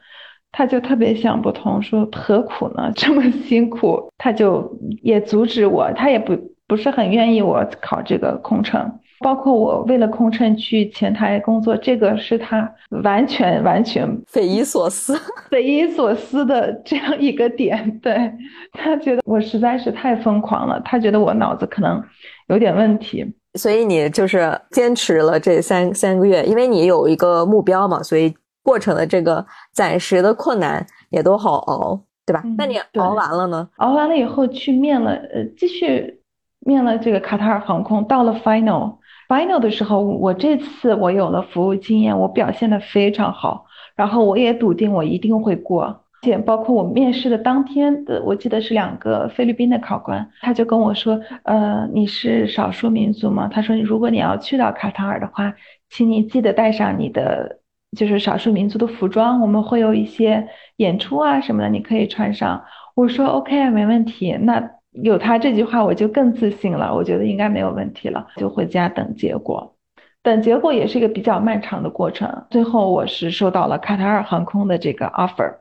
[0.56, 2.90] 他就特别想不通，说何苦呢？
[2.94, 6.38] 这么辛苦，他就也阻止我，他也不
[6.68, 8.88] 不是很愿意我考这个空乘。
[9.20, 12.70] 包括我为了空乘去前台工作，这个是他
[13.02, 15.18] 完全完全匪夷所思、
[15.50, 17.90] 匪夷所思的这样一个点。
[18.00, 18.30] 对
[18.72, 22.00] 他觉得我实在是太疯狂了，他觉得我脑子可能
[22.48, 23.24] 有点问题。
[23.54, 28.32] 所以你就是坚持了这三三个月，因为你有一个目标嘛，所以。
[28.64, 32.42] 过程的这个暂时的困难也都好熬，对吧？
[32.56, 33.68] 那你熬完了呢？
[33.76, 36.20] 熬完了以后去面了，呃，继续
[36.60, 38.02] 面了这个卡塔尔航空。
[38.06, 46.00] 到了 final，final 的时候，我这次我有了服务经验，我表现的非常好，然后我也笃定我一定会过。
[46.22, 53.46] 且包括我面试的当天的，我记得是两个菲律宾的考官，他就跟我说，呃，你是少数民族吗？
[53.52, 55.52] 他说，如果你要去到卡塔尔的话，
[55.90, 57.58] 请你记得带上你的。
[57.94, 62.62] 就是少数民族的服装，我们会有一些演出啊什么的，你可以穿上。
[62.94, 64.32] 我说 OK，没问题。
[64.42, 64.70] 那
[65.02, 69.74] 有他这句话，我就更自信了，我觉得应该没有问题了，就回家等结果。
[70.22, 72.46] 等结果也是一个比较漫长的过程。
[72.50, 75.54] 最后我是收到了卡塔尔航空的这个 offer。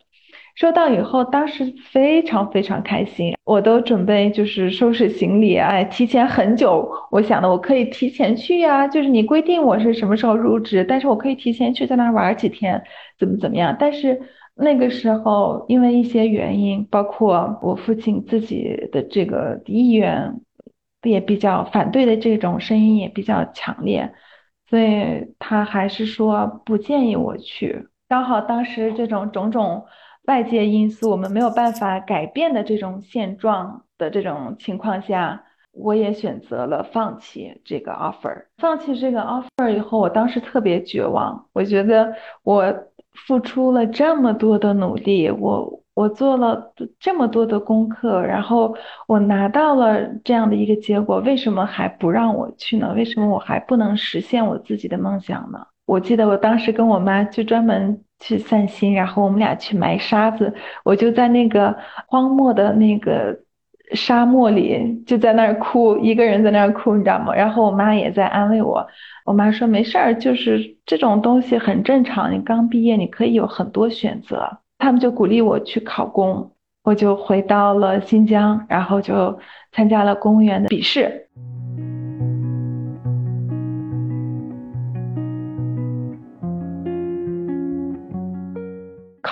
[0.56, 12.84] 收到以后，当时非常非常开心，我都准备就是收拾行李，哎，提前很久，我想的我可以提前去呀，就是你规定我是什么时候入职，但是我可以提前去在那儿玩几天，
[13.18, 13.76] 怎么怎么样？
[13.80, 14.22] 但是
[14.56, 20.40] 那个时候因为一些原因，包括我父亲自己的这个意愿
[21.02, 24.14] 也比较反对的这种声音也比较强烈，
[24.70, 27.88] 所以他还是说不建议我去。
[28.08, 29.84] 刚好当时这种种种。
[30.26, 38.46] 外界因素我们没有办法改变的这种现状的这种情况下，我也选择了放弃这个 offer。
[38.58, 41.46] 放弃这个 offer 以后，我当时特别绝望。
[41.52, 42.74] 我觉得我
[43.28, 48.74] 付出了这么多的努力，我我做了这么多的功课，然后
[49.08, 52.94] 我拿到了这样的一个结果，为什么还不让我去呢？
[52.96, 55.68] 为什么我还不能实现我自己的梦想呢？
[55.86, 58.00] 我记得我当时跟我妈就专门。
[58.20, 60.54] 去散心，然后我们俩去埋沙子，
[60.86, 61.76] 我就在那个
[62.08, 63.38] 荒漠的那个
[63.96, 67.36] 沙漠里，就在那儿哭，一个人在那儿哭，你知道吗？
[67.36, 68.88] 然后我妈也在安慰我，
[69.26, 74.60] 我妈说没事儿，就是这种东西很正常，你刚毕业，你可以有很多选择。
[74.78, 76.50] 他们就鼓励我去考公，
[76.86, 79.38] 我就回到了新疆，然后就
[79.74, 81.28] 参加了公务员的笔试。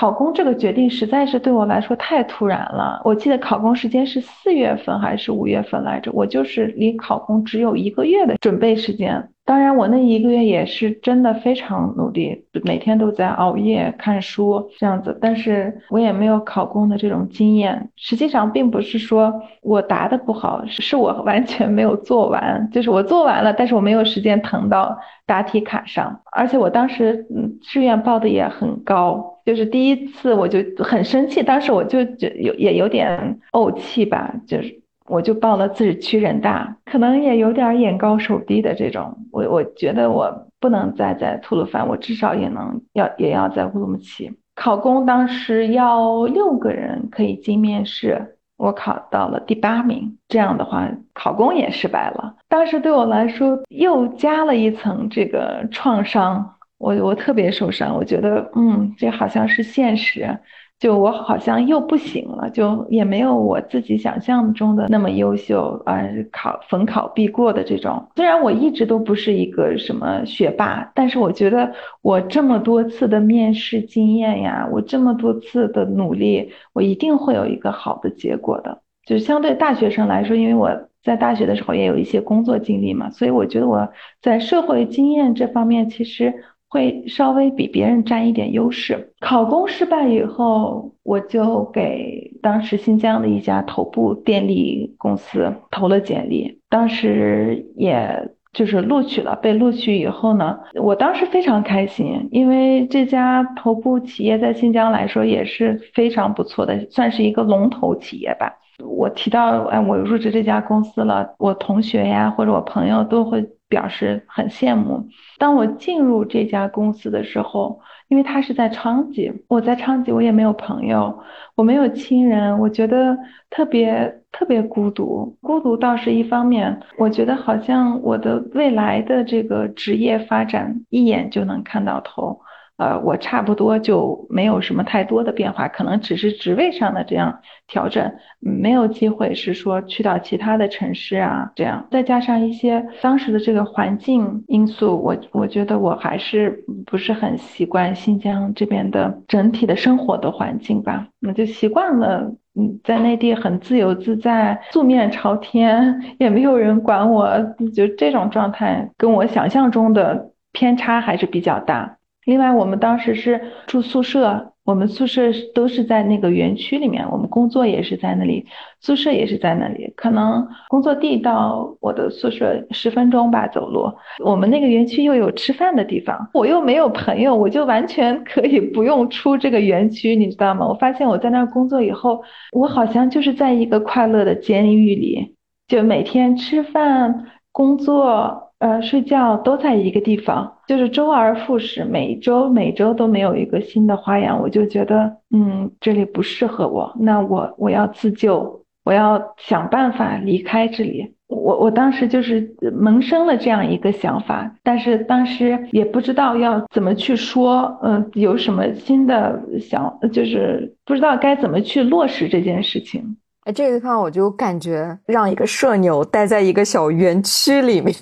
[0.02, 3.00] 考公这个决定实在是对我来说太突然了。
[3.06, 6.12] 我记得考公时间是四月份还是五月份来着？
[6.12, 9.30] 我就是离考公只有一个月的准备时间。
[9.46, 15.16] 当然，我那一个月也是真的非常努力，每天都在熬夜看书这样子。
[15.22, 17.90] 但是我也没有考公的这种经验。
[17.96, 19.32] 实际上，并不是说
[19.62, 22.68] 我答的不好，是我完全没有做完。
[22.72, 24.98] 就是我做完了，但是我没有时间腾到
[25.28, 26.22] 答题卡上。
[26.32, 34.80] 而且我当时嗯，志愿报的也很高，就是第一次我就很生气，当时我就就有也有点怄气吧，就是。
[35.08, 39.14] 我就报了自治区人大，可能也有点眼高手低的这种。
[39.32, 45.06] 我我觉得我不能再在吐鲁番，我至少也能要也要在乌鲁木齐考公。
[45.06, 50.18] 当时要六个人可以进面试，我考到了第八名。
[50.30, 52.36] 这样的话，考公也失败了。
[52.48, 57.96] 当时对我来说又加了一层这个创伤，我我特别受伤。
[57.96, 60.40] 我觉得，嗯，这好像是现实。
[60.80, 66.02] 就我好像又不行了，就也没有我自己想象中的那么优秀啊，
[66.32, 68.04] 考逢考必过的这种。
[68.16, 71.72] 虽然我一直都不是一个什么学霸，但是我觉得
[72.02, 78.82] 我这么多次的面试经验呀，我这么多次的努力，我一定会有一个好的结果的。
[79.06, 83.88] 就是相对大学生来说，因为我在大学的时候也有一些工作经历嘛，所以我觉得我
[84.20, 86.34] 在社会经验这方面其实。
[86.72, 89.12] 会稍微比别人占一点优势。
[89.20, 99.36] 考公失败以后，我就给当时新疆的一家头部电力公司投了简历，当时也就是录取了。
[99.36, 108.50] 被录取以后呢，我当时非常开心，因为这家头部企业在新疆来说也是非常不错的，算是一个龙头企业吧。
[108.82, 113.46] 我提到哎，我入职这家公司了，我同学呀或者我朋友都会。
[113.72, 115.08] 表示很羡慕。
[115.40, 121.18] 当我进入这家公司的时候，因为他是在昌吉，我在昌吉，我也没有朋友，
[121.56, 123.18] 我没有亲人，我觉得
[123.50, 125.38] 特别特别孤独。
[125.42, 132.42] 孤独倒是一方面，我觉得好像我的未来的这个职业发展一眼就能看到头。
[132.82, 157.38] 呃，我差不多就没有什么太多的变化，可能只是职位上的这样调整，没有机会是说去到其他的城市啊，这样再加上一些当时的这个环境因素，我我觉得我还是不是很习惯新疆这边的整体的生活的环境吧，那就习惯了，嗯，在内地很自由自在，素面朝天，也没有人管我，
[157.76, 161.98] 就这种状态跟我想象中的偏差还是比较大。
[162.32, 165.24] 另外，我们当时是住宿舍，我们宿舍
[165.54, 168.46] 都是在那个园区里面，我们工作也是在那里，
[168.80, 169.92] 宿舍也是在那里。
[169.98, 173.92] 可能工作地到我的宿舍十分钟吧，走路。
[174.24, 180.66] 我们那个园区又有吃饭的地方，我又没有朋友，我就完全可以不用出这个园区，你知道吗？
[180.66, 182.24] 我发现我在那儿工作以后，
[182.54, 185.36] 我好像就是在一个快乐的监狱里，
[185.68, 188.48] 就每天吃饭、工作。
[188.62, 201.14] 呃，睡觉都在一个地方，就是周而复始，每周每周都没有一个新的花样，我就觉得，嗯，这里不适合我，那我我要自救，我要想办法离开这里。
[201.28, 213.18] 我我当时就是萌生了这样一个想法，但是当时也不知道要怎么去说，嗯，有什么新的想，就是不知道该怎么去落实这件事情。
[213.44, 217.94] 哎，这个地方我就感觉让一个社牛待在一个小园区里面。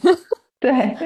[0.62, 0.98] 对，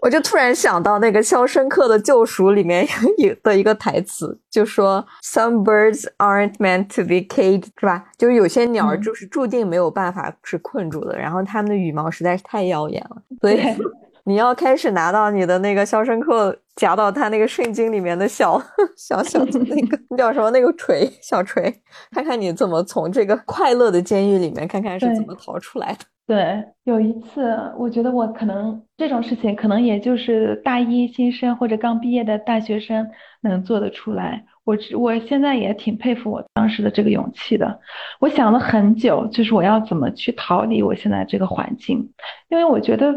[0.00, 2.86] 我就突然想到那个《肖申克的救赎》里面
[3.18, 8.04] 有的一个台词，就说 “Some birds aren't meant to be caged”，是吧？
[8.16, 13.60] 就是有些鸟就是注定没有办法是困住的，然后它们的羽毛实在是太耀眼了，所以
[14.22, 18.62] 你要开始拿到你的那个《肖申克》夹到他那个圣经里面的小
[18.96, 21.82] 小小的那个叫什么那个锤小锤，
[22.12, 25.98] 看看你怎么从这个快乐的监狱里面看看是怎么逃出来的。
[26.30, 33.04] 对，有一次，我觉得我可能这种事情，可能也就是大一新生或者刚毕业的大学生
[33.40, 34.44] 能做得出来。
[34.62, 37.80] 我我现在也挺佩服我当时的这个勇气的。
[38.20, 42.12] 我想了很久，就是我要怎么去逃离我现在这个环境，
[42.48, 43.12] 因为我觉得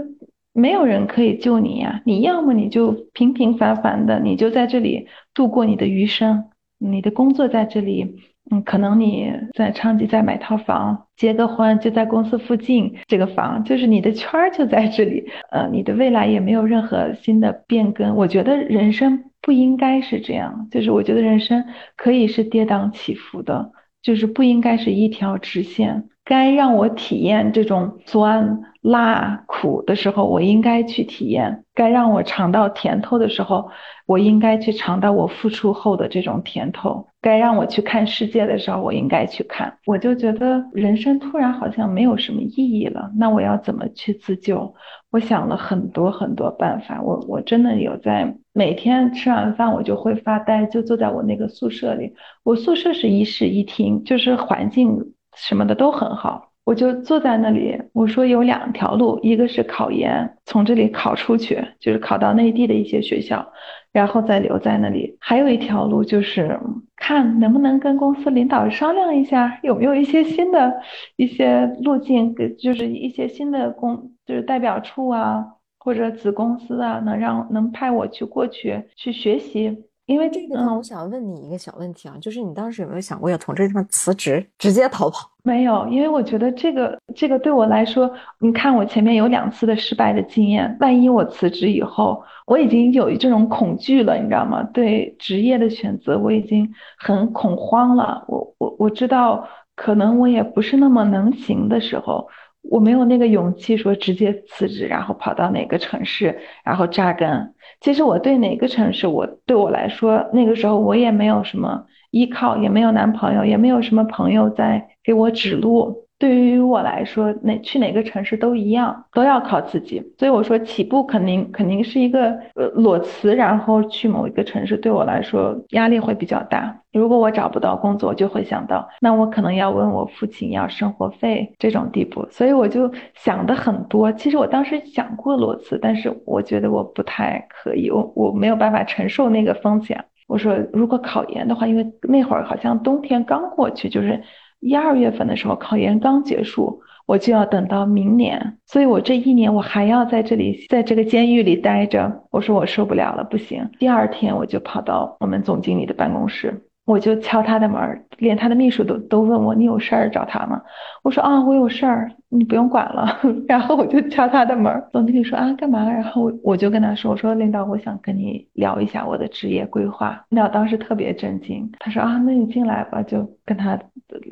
[0.51, 2.01] 没有人可以救你呀。
[2.07, 6.49] 你要么你就平平凡凡的，你就在这里度过你的余生，
[6.79, 8.23] 你的工作在这里。
[8.51, 15.25] 嗯，可能你在昌吉再买套房，结个婚就在公司附近，这个房就是你的圈儿就在这里。
[15.49, 18.15] 呃，你的未来也没有任何新的变更。
[18.15, 21.63] 我觉得人生不应该是这样，就是我觉得人生
[21.95, 23.71] 可以是跌宕起伏的，
[24.01, 26.09] 就是不应该是一条直线。
[26.25, 33.71] 该让我体验这种酸、辣、苦的时候，我应该去体验；该让我尝到甜头的时候，
[34.05, 37.07] 我应该去尝到我付出后的这种甜头。
[37.21, 39.77] 该让我去看世界的时候，我应该去看。
[39.85, 43.09] 我就觉得人生突然好像没有什么意义了。
[43.15, 44.75] 那我要怎么去自救？
[45.11, 47.01] 我想了很多很多办法。
[47.01, 52.13] 我我真的有在每天吃完饭，我就会发呆，就坐在我那个宿舍里。
[52.43, 55.13] 我宿舍是一室一厅，就是环境。
[55.35, 57.77] 什么的都很好，我就坐在那里。
[57.91, 63.45] 我说有两条路，一个是考研，从这里考出去，就是考到内地的一些学校，
[63.91, 66.59] 然后再留在那里；还有一条路就是
[66.95, 70.81] 看能不能跟公司领导商量一下，有没有一些新的
[71.17, 75.45] 一些路径，就是一些新的公，就是代表处啊，
[75.79, 79.83] 或者子公司啊，能让能派我去过去去学习。
[80.05, 85.29] 因为这个地方，我想问你一个小问题啊，就是你当时有没有想过要从这个地方辞职，直接逃跑？
[85.43, 94.61] 没有，因为我觉得这个这个对我来说，你看我前面有两次的失败的经验，万一我辞职以后，我已经有这种恐惧了，你知道吗？
[94.73, 98.25] 对职业的选择，我已经很恐慌了。
[98.27, 102.27] 我我我知道，可能我也不是那么能行的时候。
[102.69, 107.53] 我没有那个勇气说直接辞职，然后跑到哪个城市，然后扎根。
[107.81, 116.02] 其实我对哪个城市，我对我来说，那个时候我也没有什么依靠，也没有男朋友，也没有什么朋友在给我指路。
[116.23, 120.01] 对于我来说，哪去哪个城市都一样，都要靠自己。
[120.17, 126.73] 所以我说，起步肯定肯定是一个呃裸辞，然后去某一个城市，对我来说压力会比较大。
[126.93, 132.25] 如果我找不到工作，就会想到，那我可能要问我父亲要生活费这种地步。
[132.31, 134.09] 所以我就想的很多。
[134.13, 140.01] 其实我当时想过裸辞，但是我觉得我不太可以，我我没有办法承受那个风险。
[140.29, 144.23] 我说，如果考研的话，因为那会儿好像冬天刚过去，就是。
[144.63, 152.23] 一二月份的时候，考研刚结束，我就要等到明年，所以我这一年我还要在这里，在这个监狱里待着。
[152.31, 153.69] 我说我受不了了，不行。
[153.77, 156.65] 第二天我就跑到我们总经理的办公室。
[156.85, 160.61] 我就敲他的门，连他的秘书都都问我你有事儿找他吗？
[161.01, 163.19] 我说啊，我有事儿，你不用管了。
[163.47, 165.89] 然后我就敲他的门，总经理说啊，干嘛？
[165.89, 170.25] 然后我就跟他说，我说领导，我想跟你聊一下我的职业规划。
[170.29, 173.79] 领导当时特别震惊，他说啊，那你进来吧，就跟他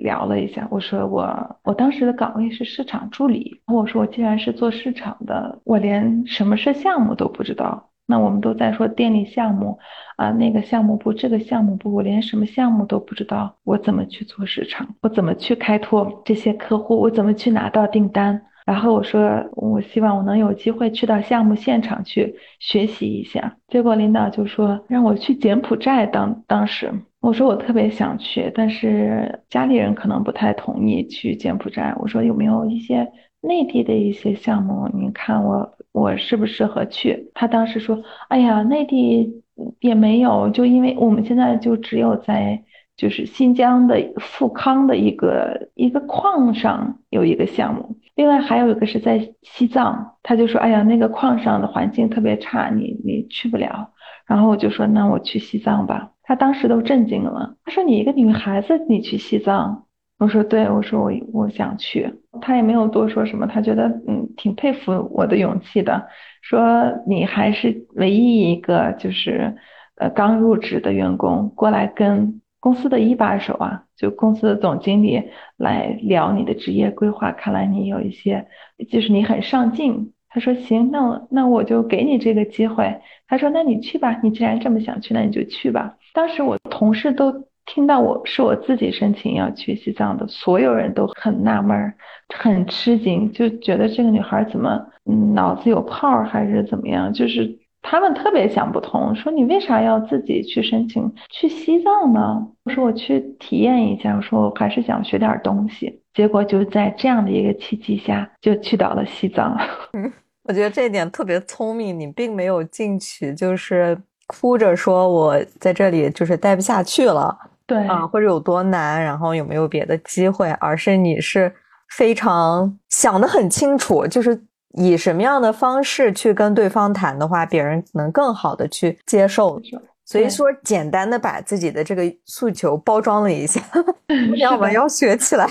[0.04, 0.68] 聊了一下。
[0.70, 7.91] 我说我我当时的岗位是市场助理，我说我既然是做市场的，我连什么是项目都不知道。
[8.12, 9.80] 那我们都在说电力项目
[10.18, 14.88] 啊，那个项目部，这个项目部，我连什么项目都不知道，我怎么去做市场？
[15.02, 17.00] 我怎么去开拓这些客户？
[17.00, 18.42] 我怎么去拿到订单？
[18.66, 23.58] 然后我说，我希望我能有机会去到项目现场去学习一下。
[23.70, 26.06] 结果领导就说让我去柬埔寨。
[26.06, 26.92] 当当时
[27.22, 31.94] 我说我特别想去，但是家里人可能不太同意去柬埔寨。
[31.98, 34.90] 我说有没有一些内地的一些项目？
[34.94, 35.74] 你看我。
[35.94, 37.30] 我适不适合去？
[37.34, 39.44] 他当时说：“哎呀，内地
[39.82, 42.64] 也没有，就因为我们现在就只有在
[42.96, 53.90] 就是新疆的富康的一个一个矿上有一个项目，另外还有一个是在西藏。”他就说：“哎呀，那个矿上的环境特别差，你你去不了。”
[54.26, 59.88] 然后我就说：“那我去西藏吧。”他当时都震惊了，他说：“你一个女孩子，你去西藏？”
[60.22, 66.08] 我说对，我说我我想去，他也没有多说什么，他觉得嗯挺佩服我的勇气的，
[66.44, 69.56] 说你还是唯一一个就是
[69.96, 75.24] 呃刚入职的员工过来跟公司的一把手啊，就公司的总经理
[75.58, 78.46] 来聊你的职业规划，看来你有一些
[78.92, 80.14] 就是你很上进。
[80.30, 83.02] 他说行，那我那我就给你这个机会。
[83.28, 85.96] 他说那你去吧，你既然这么想去，那你就去吧。
[86.14, 87.48] 当时我同事都。
[87.66, 91.94] 听到我是我自己申请要去西藏的，所有人都很纳闷，
[92.36, 97.14] 很吃惊，就觉得这个女孩怎么嗯脑子有泡还是怎么样？
[97.14, 102.48] 就是他们特别想不通，说你为啥要自己去申请去西藏呢？
[102.64, 106.02] 我说我去体验一下，我说我还是想学点东西。
[106.14, 109.58] 结果就在这样的一个契机下，就去到了西藏。
[109.94, 110.12] 嗯，
[110.44, 113.98] 我觉得这一点特别聪明，你并没有进去就是
[114.28, 117.38] 哭着说我在这里就是待不下去了。
[117.72, 121.50] 对啊，或者有多难，然后有没有别的机会，而是你是
[121.96, 124.38] 非常想得很清楚，就是
[124.74, 129.62] 以什么样的方式去跟对方谈的话，别人能更好的去接受。
[130.04, 133.62] 所以说，简单的把自己的这个诉求包装了一下，
[134.36, 135.48] 要不要学起来？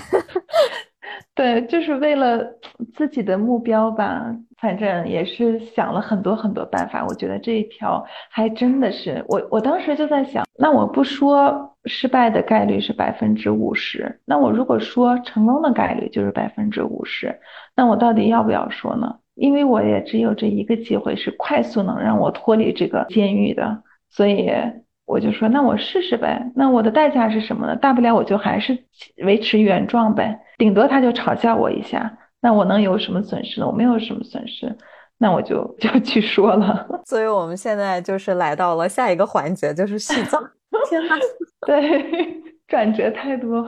[1.35, 2.45] 对，就是为了
[2.95, 4.27] 自己的目标吧，
[4.61, 7.05] 反正也是想了很多很多办法。
[7.07, 17.41] 我觉得这一条还真的是我，我当时就在想，那我不说失败的概率是百分之五十，那我如果说成功的概率就是百分之五十，
[17.75, 19.17] 那我到底要不要说呢？
[19.35, 24.51] 因为我也只有这一个机会是快速能让我脱离这个监狱的，所以。
[25.07, 26.53] 我就说，那我试试呗。
[26.55, 27.75] 那我的代价是什么呢？
[27.75, 28.79] 大不了我就还是
[29.25, 32.17] 维持原状呗，顶多他就嘲笑我一下。
[32.41, 33.66] 那我能有什么损失呢？
[33.66, 34.74] 我没有什么损失，
[35.18, 36.86] 那我就就去说了。
[37.05, 40.43] 所以我们现在就是来到了下一个环节，就是西藏。
[40.88, 41.14] 天呐，
[41.66, 43.64] 对， 转折太多。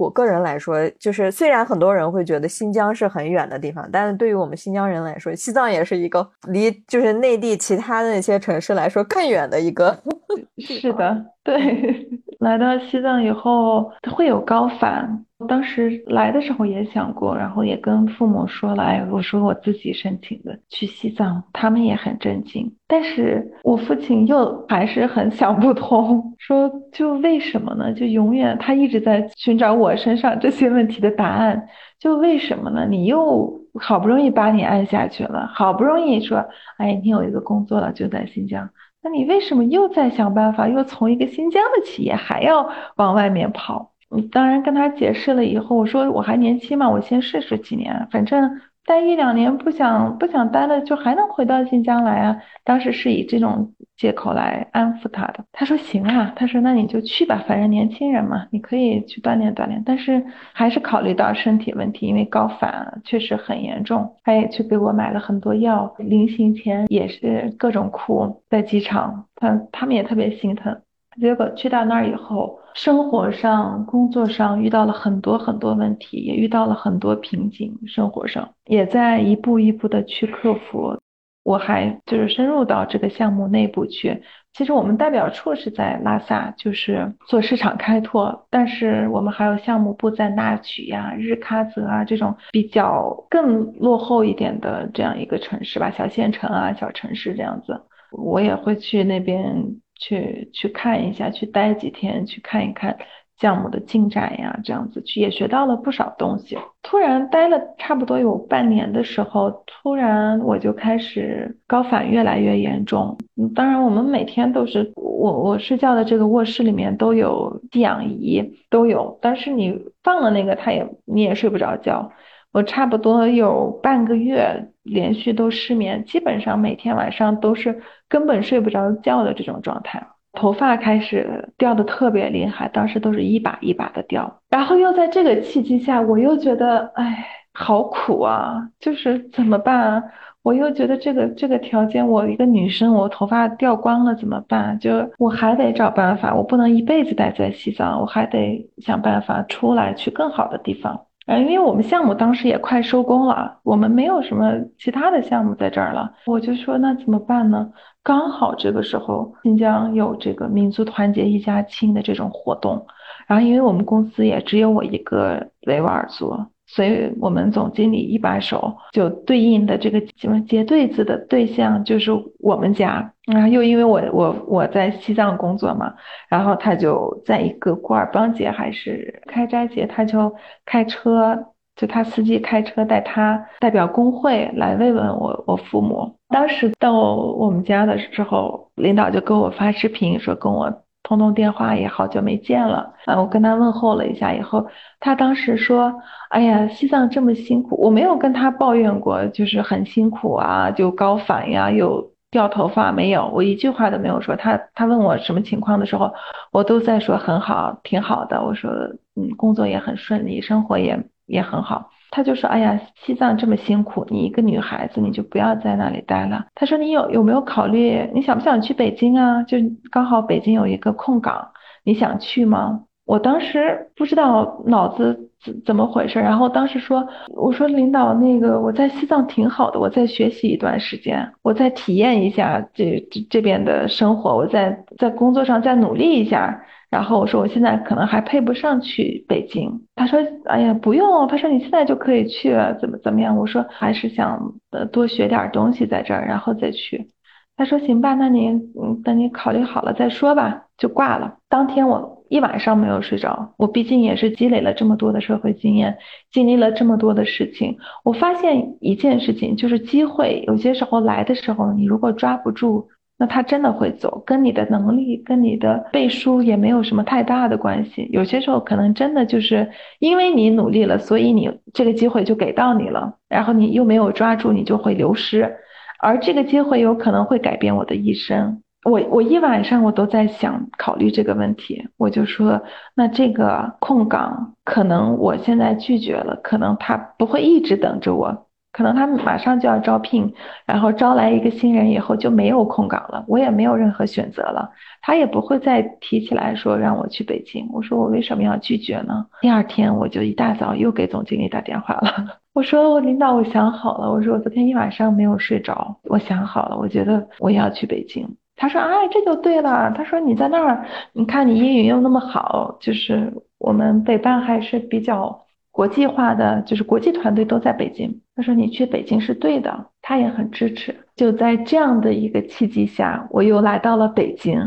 [0.00, 9.96] 我个人来说，就是虽然很多人会觉得新疆是很远的地方，但是对于我们新疆人来说，西藏也是一个离就是内地其他的那些城市来说更远的一个。
[10.58, 15.24] 是的，对，来到西藏以后会有高反。
[15.48, 22.70] 当时来的时候也想过，然后也跟父母说了，哎，我说我自己申请的去西藏，他们也很震惊。
[22.86, 27.92] 但是我父亲又还是很想不通，说就为什么呢？
[27.92, 31.66] 就永远他一直在寻找我身上这些问题的答案，
[31.98, 32.86] 就为什么呢？
[32.88, 36.44] 你又好不容易把你按下去了，好不容易说，
[36.76, 38.68] 哎，你有一个工作了，就在新疆。
[39.02, 43.92] 那你为什么又在想办法，又从一个新疆的企业还要往外面跑？
[44.10, 48.60] 你当然跟他解释了以后，我说我还年轻嘛，我先试试几年，反正。
[48.86, 52.36] 待一两年不想不想待了，就还能回到新疆来啊。
[52.64, 55.44] 当时是以这种借口来安抚他的。
[55.52, 59.80] 他说行啊，他说那你就去吧，反正年轻人嘛，你可以去锻炼锻炼。
[59.86, 64.16] 但是还是考虑到身体问题，因为高反确实很严重。
[64.24, 70.80] 他也去给我买了很多药，临行前也是各种哭，在机场，他他们也特别心疼。
[71.20, 72.59] 结果去到那儿以后。
[72.74, 77.76] 生活上、工作上遇到了很多很多问题，也遇到了很多瓶颈。
[77.86, 80.96] 生活上也在一步一步的去克服。
[81.42, 84.22] 我还就是深入到这个项目内部去。
[84.52, 88.46] 其实我们代表处是在拉萨，就是做市场开拓。
[88.50, 97.80] 但是我们还有项目部在纳曲呀、日喀则啊这种比较更落后一点的这样一个城市吧，小县城啊、小城市这样子，
[98.12, 99.80] 我也会去那边。
[100.00, 102.96] 去去看一下，去待几天，去看一看
[103.38, 106.58] 项目的进展呀，这样子去也学到了不少东西。
[106.82, 113.16] 突然待了差不多有半年的时候，突然我就开始高反越来越严重。
[113.54, 122.10] 当然，我们每天都是我我睡觉的这个卧室里面都有吸氧仪，都有，但是你放了那个，它也你也睡不着觉。
[122.52, 134.40] 我差不多有半个月连续都失眠，基本上每天晚上都是根本睡不着觉的这种状态，头发开始掉的特别厉害，当时都是一把一把的掉。
[134.48, 140.02] 然后又在这个契机下，我又觉得，哎，好苦啊，就是怎么办啊？
[140.42, 144.78] 我又觉得这个这个条件，我一个女生，我头发掉光了怎么办？
[144.78, 150.98] 就我还得找办法，我不能一辈子待在西藏，我还得想办法出来，去更好的地方。
[151.38, 157.70] 因为我们项目当时也快收工了，我们没有什么其他的项目在这儿了，我就说那怎么办呢？
[158.02, 162.86] 刚好这个时候新疆有这个民族团结一家亲的这种活动，
[163.26, 166.34] 然后因为我们公司也只有我一个维吾尔族。
[166.72, 175.92] 所以我们总经理一把手就对应的这个什么结对子的对象就是我们家，然后又因为我我我在西藏工作嘛，
[176.28, 180.32] 然后他就在一个古尔邦节还是开斋节，他就
[180.64, 181.36] 开车，
[181.74, 186.14] 就他司机开车带他代表工会来慰问我我父母。
[186.28, 190.84] 当时到我们家的时候，领导就给我发视频说跟我。
[191.10, 193.20] 通通电话也好久没见了啊！
[193.20, 194.64] 我跟他问候了一下以后，
[195.00, 195.92] 他当时说
[196.30, 204.36] ：“哎呀，西藏这么辛苦。”我没有跟他抱怨过，就是很辛苦啊，就高反呀，又掉头发，没有，我一句话都没有说。
[204.36, 206.12] 他他问我什么情况的时候，
[206.52, 208.40] 我都在说很好，挺好的。
[208.40, 208.70] 我说
[209.16, 210.96] 嗯，工作也很顺利，生活也
[211.26, 211.90] 也很好。
[212.10, 219.42] 他就说：“哎呀，西藏这么辛苦，你一个女孩子，你就不要在那里待了。”他说：“你有有没有考虑，你想不想去北京啊？
[219.44, 219.58] 就
[219.90, 221.48] 刚好北京有一个空岗，
[221.84, 236.60] 你想去吗？”我当时不知道脑子怎怎么回事，然后当时说：“我说领导，那个我在西藏挺好的，我再学习一段时间，我再体验一下这这边的生活，我再在工作上再努力一下。”
[236.90, 239.86] 然后我说我现在可能还配不上去北京。
[239.94, 247.08] 他说：“哎呀，不用。”他说：“你现在就可以去，怎么怎么样？”我说：“还是想呃多学点东西在这儿，然后再去。”
[247.56, 251.36] 他说行吧，那你嗯，等你考虑好了再说吧，就挂了。
[251.48, 255.98] 当天我一晚上没有睡着，我毕竟也是积累了这么多的社会经验，
[256.32, 262.88] 经历了这么多的事情，我发现一件事情，就是机会有些时候来的时候，你如果抓不住。
[263.20, 268.08] 那他真的会走，跟你的能力、跟你的背书也没有什么太大的关系。
[268.10, 275.54] 有些时候可能真的就是因为你努力了，所以你这个机会就给到你了，然后你又没有抓住，你就会流失。
[275.98, 278.62] 而这个机会有可能会改变我的一生。
[278.84, 282.62] 我我一晚上我都在想考虑这个问题，我就说，
[282.94, 288.46] 那这个空岗可能我现在拒绝了，可能他不会一直等着我。
[288.72, 290.32] 可能他们马上就要招聘，
[290.64, 294.70] 然后招来一个新人以后就没有空岗了，我也没有任何选择了，
[295.02, 297.68] 他也不会再提起来说让我去北京。
[297.72, 299.26] 我说我为什么要拒绝呢？
[299.40, 308.36] 第二天我就一大早又给总经理打电话了， 我说我领导我想好了，我说我昨天一晚上没有睡着，我想好了，我觉得我要去北京。
[308.56, 315.44] 他说哎这就对了，他说你在那儿，你看你英语又那么好，就是我们北办还是比较。
[315.72, 318.20] 国际化的就是国际团队都在北京。
[318.40, 320.96] 他说你去北京是对的，他也很支持。
[321.14, 324.58] 就在这样的一个契机下，我又来到了北京。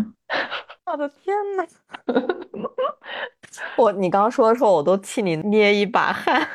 [0.86, 1.66] 我的天呐！
[3.76, 6.48] 我你刚刚说的时候，我都替你捏一把汗。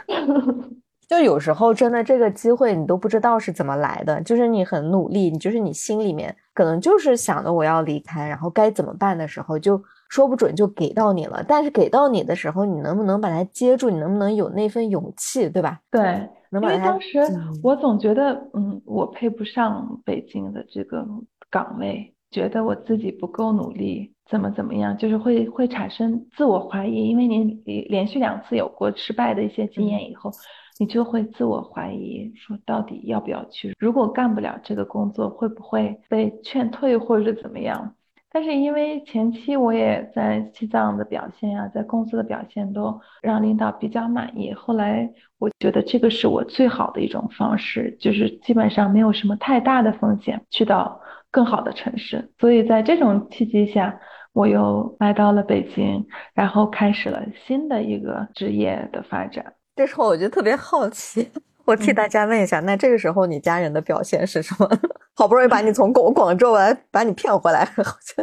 [1.11, 9.83] 就有时候真的这个机会你都不知道是怎么来的，就是你很努力，你就是你心里面可能就是想着我要离开，然后该怎么办的时候就。
[10.09, 13.91] 说不准就给到你了，但是给到你的时候，你能不能把它接住？
[13.91, 15.81] 你能不能有那份勇气，对吧？
[15.91, 17.19] 对，因为当时
[17.63, 21.07] 我总觉得，嗯，我配不上北京的这个
[21.51, 27.09] 岗位，觉得我自己不够努力，怎么怎么样，就是会会产生自我怀疑。
[27.09, 30.31] 因为你连续两次有过失败的一些经验以后，
[30.79, 33.75] 你就会自我怀疑，说到底要不要去？
[33.79, 37.95] 如果干不了这个工作，会不会被劝退或者是怎么样？
[38.31, 44.53] 但是因为前期我也在西藏的表现呀，在公司的表现都让领导比较满意。
[44.53, 51.01] 后来我觉得这个是我最好的一种方式，就是基本上没有什么太大的风险去到
[51.31, 52.31] 更好的城市。
[52.39, 53.99] 所以在这种契机下，
[54.35, 59.55] 我又来到了北京，然后开始了新的一个职业的发展。
[59.75, 61.31] 这时候我就特别好奇。
[61.65, 64.69] 我替大家问一下，那这个时候你家人的表现是什么？
[65.19, 67.67] 好不容易把你从广 广州来把你骗回来，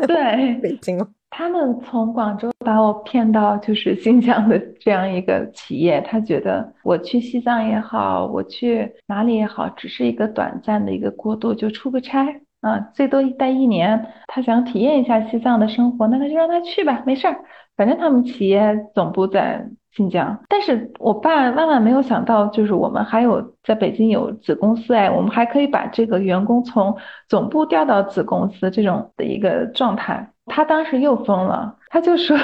[0.08, 1.06] 对，北京了。
[1.30, 12.26] 他们从广州把我骗到就是新疆的这样一个企业，他觉得我去西藏也好，我去哪里也好，只是一个短暂的一个过渡，就出个差
[12.62, 14.08] 啊，最多待一年。
[14.28, 17.38] 他想体验一下西藏的生活，那他就让他去吧，没事儿，
[17.76, 19.68] 反正他们企业总部在。
[19.96, 26.94] 新疆，但是我爸万万没有想到，就是我们还有在北京有子公司哎，我们还可以把这个员工从
[27.30, 30.30] 总部调到子公司这种的一个状态。
[30.48, 32.38] 他当时又疯了，他就说：“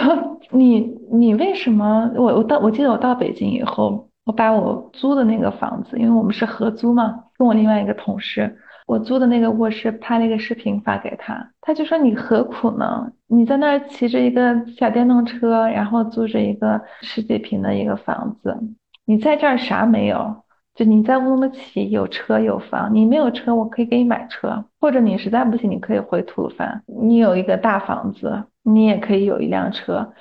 [0.50, 0.80] 你
[1.12, 2.10] 你为什么？
[2.16, 8.58] 我我到我记得我到北京以后，我把我租的那个房子，因为我们是合租嘛，跟我另外一个同事。”
[8.92, 13.10] 我租的那个卧室拍了一个视频发给他，他就说你何苦呢？
[13.28, 18.54] 你在那儿骑着一个小电动车，然后租着一个十几平的一个房子，
[19.06, 20.44] 你在这儿啥没有？
[20.76, 30.12] 就你在乌鲁木齐有车有房，你没有车，我可以给你买车，或者你实在不行，你可以回吐鲁番，你有一个大房子，你也可以有一辆车。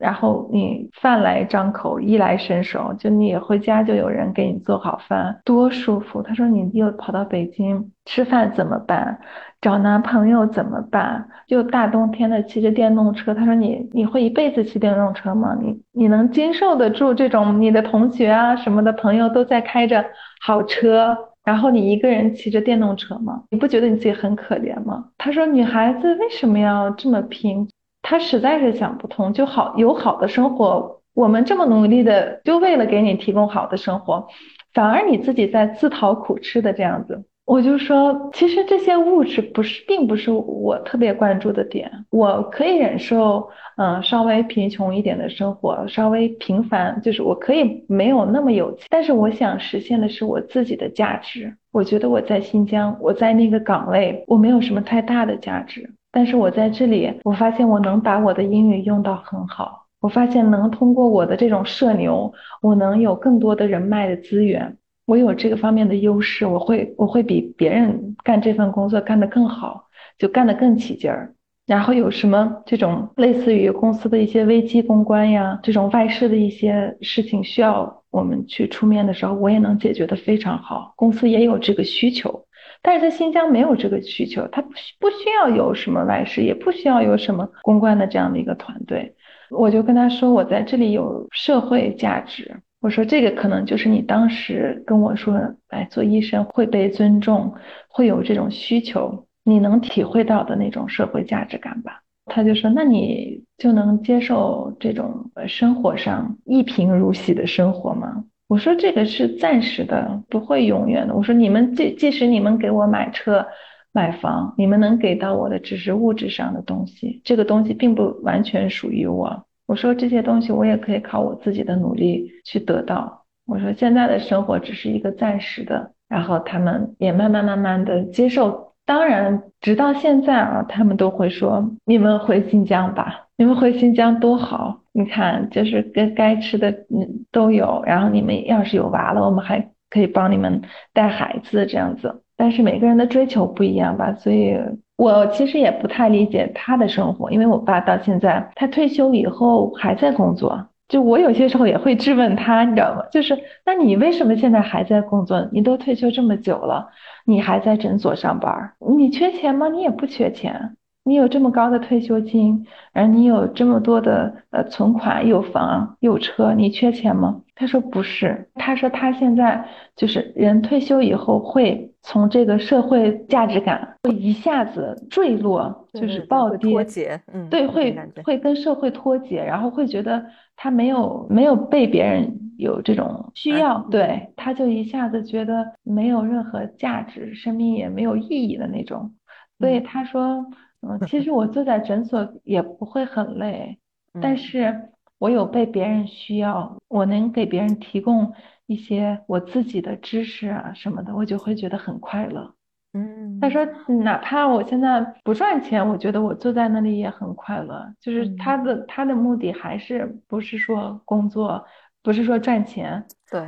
[0.00, 6.22] 然后你饭来张口，衣来伸手，就你回家就有人给你做好饭，多舒服。
[6.22, 9.20] 他说你又跑到北京吃饭怎么办？
[9.60, 11.28] 找男朋友怎么办？
[11.46, 15.54] 就大冬天的骑着电动车，他说你你会一辈子骑电动车吗？
[15.60, 20.02] 你你能经受得住这种你的同学啊什么的朋友都在开着
[20.40, 23.42] 好车，然后你一个人骑着电动车吗？
[23.50, 25.04] 你不觉得你自己很可怜吗？
[25.18, 27.68] 他说女孩子为什么要这么拼？
[28.02, 34.26] 他实在是想不通，就好有好的生活，我们这么努力的，就为了给你提供好的生活，
[34.72, 37.24] 反而你自己在自讨苦吃的这样子。
[37.46, 41.90] 我就说，其实这些物质不是，并不是我特别关注的点。
[42.10, 51.56] 我可以忍受，嗯，稍微贫穷一点的生活，稍微平凡，就是我可以没有那么有钱，但是我想实现的是我自己的价值。
[51.72, 55.90] 我觉得我在新疆，我在那个岗位，我没有什么太大的价值。
[56.12, 59.86] 但是我在这里，我发现我能把我的英语用到很好。
[60.00, 62.32] 我发现能通过我的这种社牛，
[62.62, 64.76] 我能有更多的人脉的资源。
[65.06, 69.88] 我有这个方面的优势，我会我会比别人干这份工作干得更好，
[70.18, 71.34] 就干得更起劲儿。
[71.66, 80.94] 然后有什么这种类似于公司的一些危机公关呀，这种外事的一些事情需要我们去出面的时候，我也能解决得非常好。
[80.96, 82.46] 公司也有这个需求。
[82.82, 89.14] 但是在新疆没有这个需求，他不不需要有什么外事，也不需要有什么公关的这样的一个团队。
[89.50, 92.60] 我就跟他说，我在这里有社会价值。
[92.80, 97.52] 我说这个可能就是你当时跟我说，哎，做医生会被尊重，
[97.88, 102.00] 会有这种需求，你能体会到的那种社会价值感吧？
[102.26, 108.24] 他就说，那你就能接受这种生活上一贫如洗的生活吗？
[108.50, 111.14] 我说这个是暂时的，不会永远的。
[111.14, 113.46] 我说你们即即使你们给我买车、
[113.92, 119.46] 买房，你们能给到我的只是物质上的东西，这个东西并不完全属于我。
[119.68, 123.24] 我说这些东西我也可以靠我自己的努力去得到。
[123.46, 128.74] 我说现在的生活只是一个暂时的，然后他们也慢慢慢慢的接受。
[128.84, 134.79] 当然，直到现在啊，他们都会说你们回新疆吧，你们回新疆多好。
[134.92, 140.62] 你看，就是该该吃的嗯都有，然后你们要是有娃了，我们还可以帮你们
[140.92, 142.22] 带孩子这样子。
[142.36, 144.58] 但是每个人的追求不一样吧，所以
[144.96, 153.04] 我其实也不太理解他的生活，因为我爸到现在他退休以后还在工作，就我有些时候也会质问他，你知道吗？
[153.12, 155.48] 就是那你为什么现在还在工作？
[155.52, 156.88] 你都退休这么久了，
[157.26, 159.68] 你还在诊所上班，你缺钱吗？
[159.68, 160.76] 你也不缺钱。
[161.10, 167.40] 你有这么高的退休金，而你有这么多的呃存款，有房有车，你缺钱吗？
[167.56, 177.92] 他说不是，他说他现在就是人退休以后会从这个社会价值感会一下子坠落，就是暴跌，脱节，嗯，对，会
[178.22, 189.12] 会跟社会脱节，然后会觉得他没有没有被别人有这种需要，对，他就一下子觉得没有任何价值，生命也没有意义的那种，
[189.58, 190.46] 所以他说。
[190.82, 193.78] 嗯，其实我坐在诊所也不会很累，
[194.20, 198.32] 但是我有被别人需要，我能给别人提供
[198.66, 202.54] 一些我自己的知识啊什么的，我就会觉得很快乐。
[202.94, 203.64] 嗯，他说，
[204.02, 207.86] 哪怕我现在不赚钱，我觉得我坐在那里也很快乐。
[208.00, 211.64] 就是他的他的目的还是不是说工作，
[212.02, 213.42] 不是说赚钱，对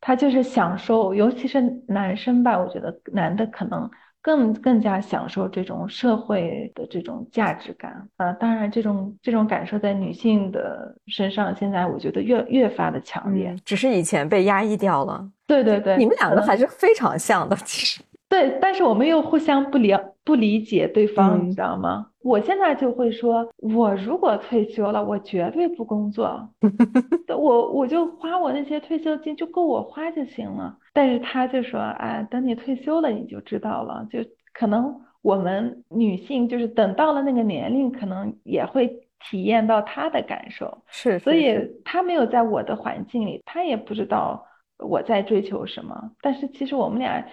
[0.00, 3.90] 他就是享受，尤其是男生吧，我觉得男的可能。
[4.24, 8.32] 更更加享受这种社会的这种价值感啊！
[8.32, 15.28] 当然，这种这种感受在女性的身上，现在我觉得越越发的强烈，只是以前被压抑掉了。
[15.46, 18.00] 对对对，你们两个还是非常像的，其实。
[18.28, 19.94] 对，但是我们又互相不理
[20.24, 22.06] 不理解对方，你知道吗？
[22.22, 26.48] 我现在就会说，我如果退休了，我绝对不工作，
[27.28, 30.76] 我我就花我那些退休金就够我花就行了。
[30.94, 34.20] 但是他就说，哎，等你退休了你就知道了，就
[34.54, 40.78] 可能我们女性就是等到了那个年龄，可能也会体验到他的感受。
[40.88, 44.42] 是，所以他没有在我的环境里，他也不知道
[44.78, 46.10] 我在追求什么。
[46.22, 47.26] 但是其实我们俩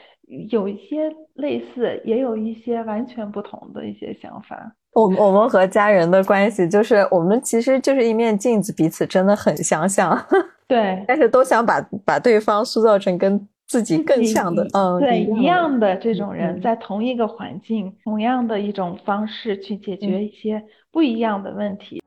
[0.50, 4.76] 有一些类似，也有一些完全不同的一些想法。
[4.94, 10.18] 我我们和家人的关系就是，我们其实就是一面镜子，彼此真的很相像。
[10.68, 20.62] 对，但是都想把把对方塑造成跟自己更像的，嗯，对，一样的这种人，在同一个环境，同样的一种方式去解决一些
[20.92, 22.02] 不一样的问题。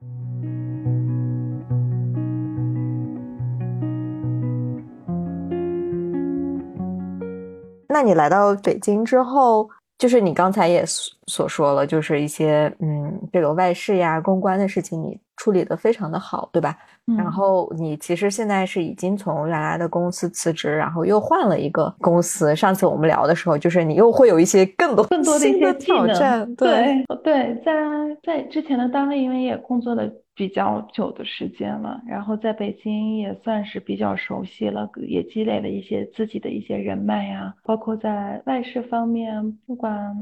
[7.95, 9.69] 那你来到北京之后？
[9.97, 10.83] 就是你刚才也
[11.25, 16.75] 所说了，就是一些嗯，这个外事呀、公关的事情，你处理的非常的好，对吧？
[17.17, 22.53] 然后你其实现在是已经从原来的公司辞职，然后又换了一个公司。
[22.53, 26.53] 上次我们聊的时候，就是你又会有一些更多更多的一些挑战。
[26.55, 27.73] 对对，在
[28.21, 30.03] 在之前的单位，因为也工作了。
[30.35, 40.15] 比较久的时间了，然后在北京也算是比较熟悉了，也积累了一些自己的一些人脉呀，包括在外事方面，不管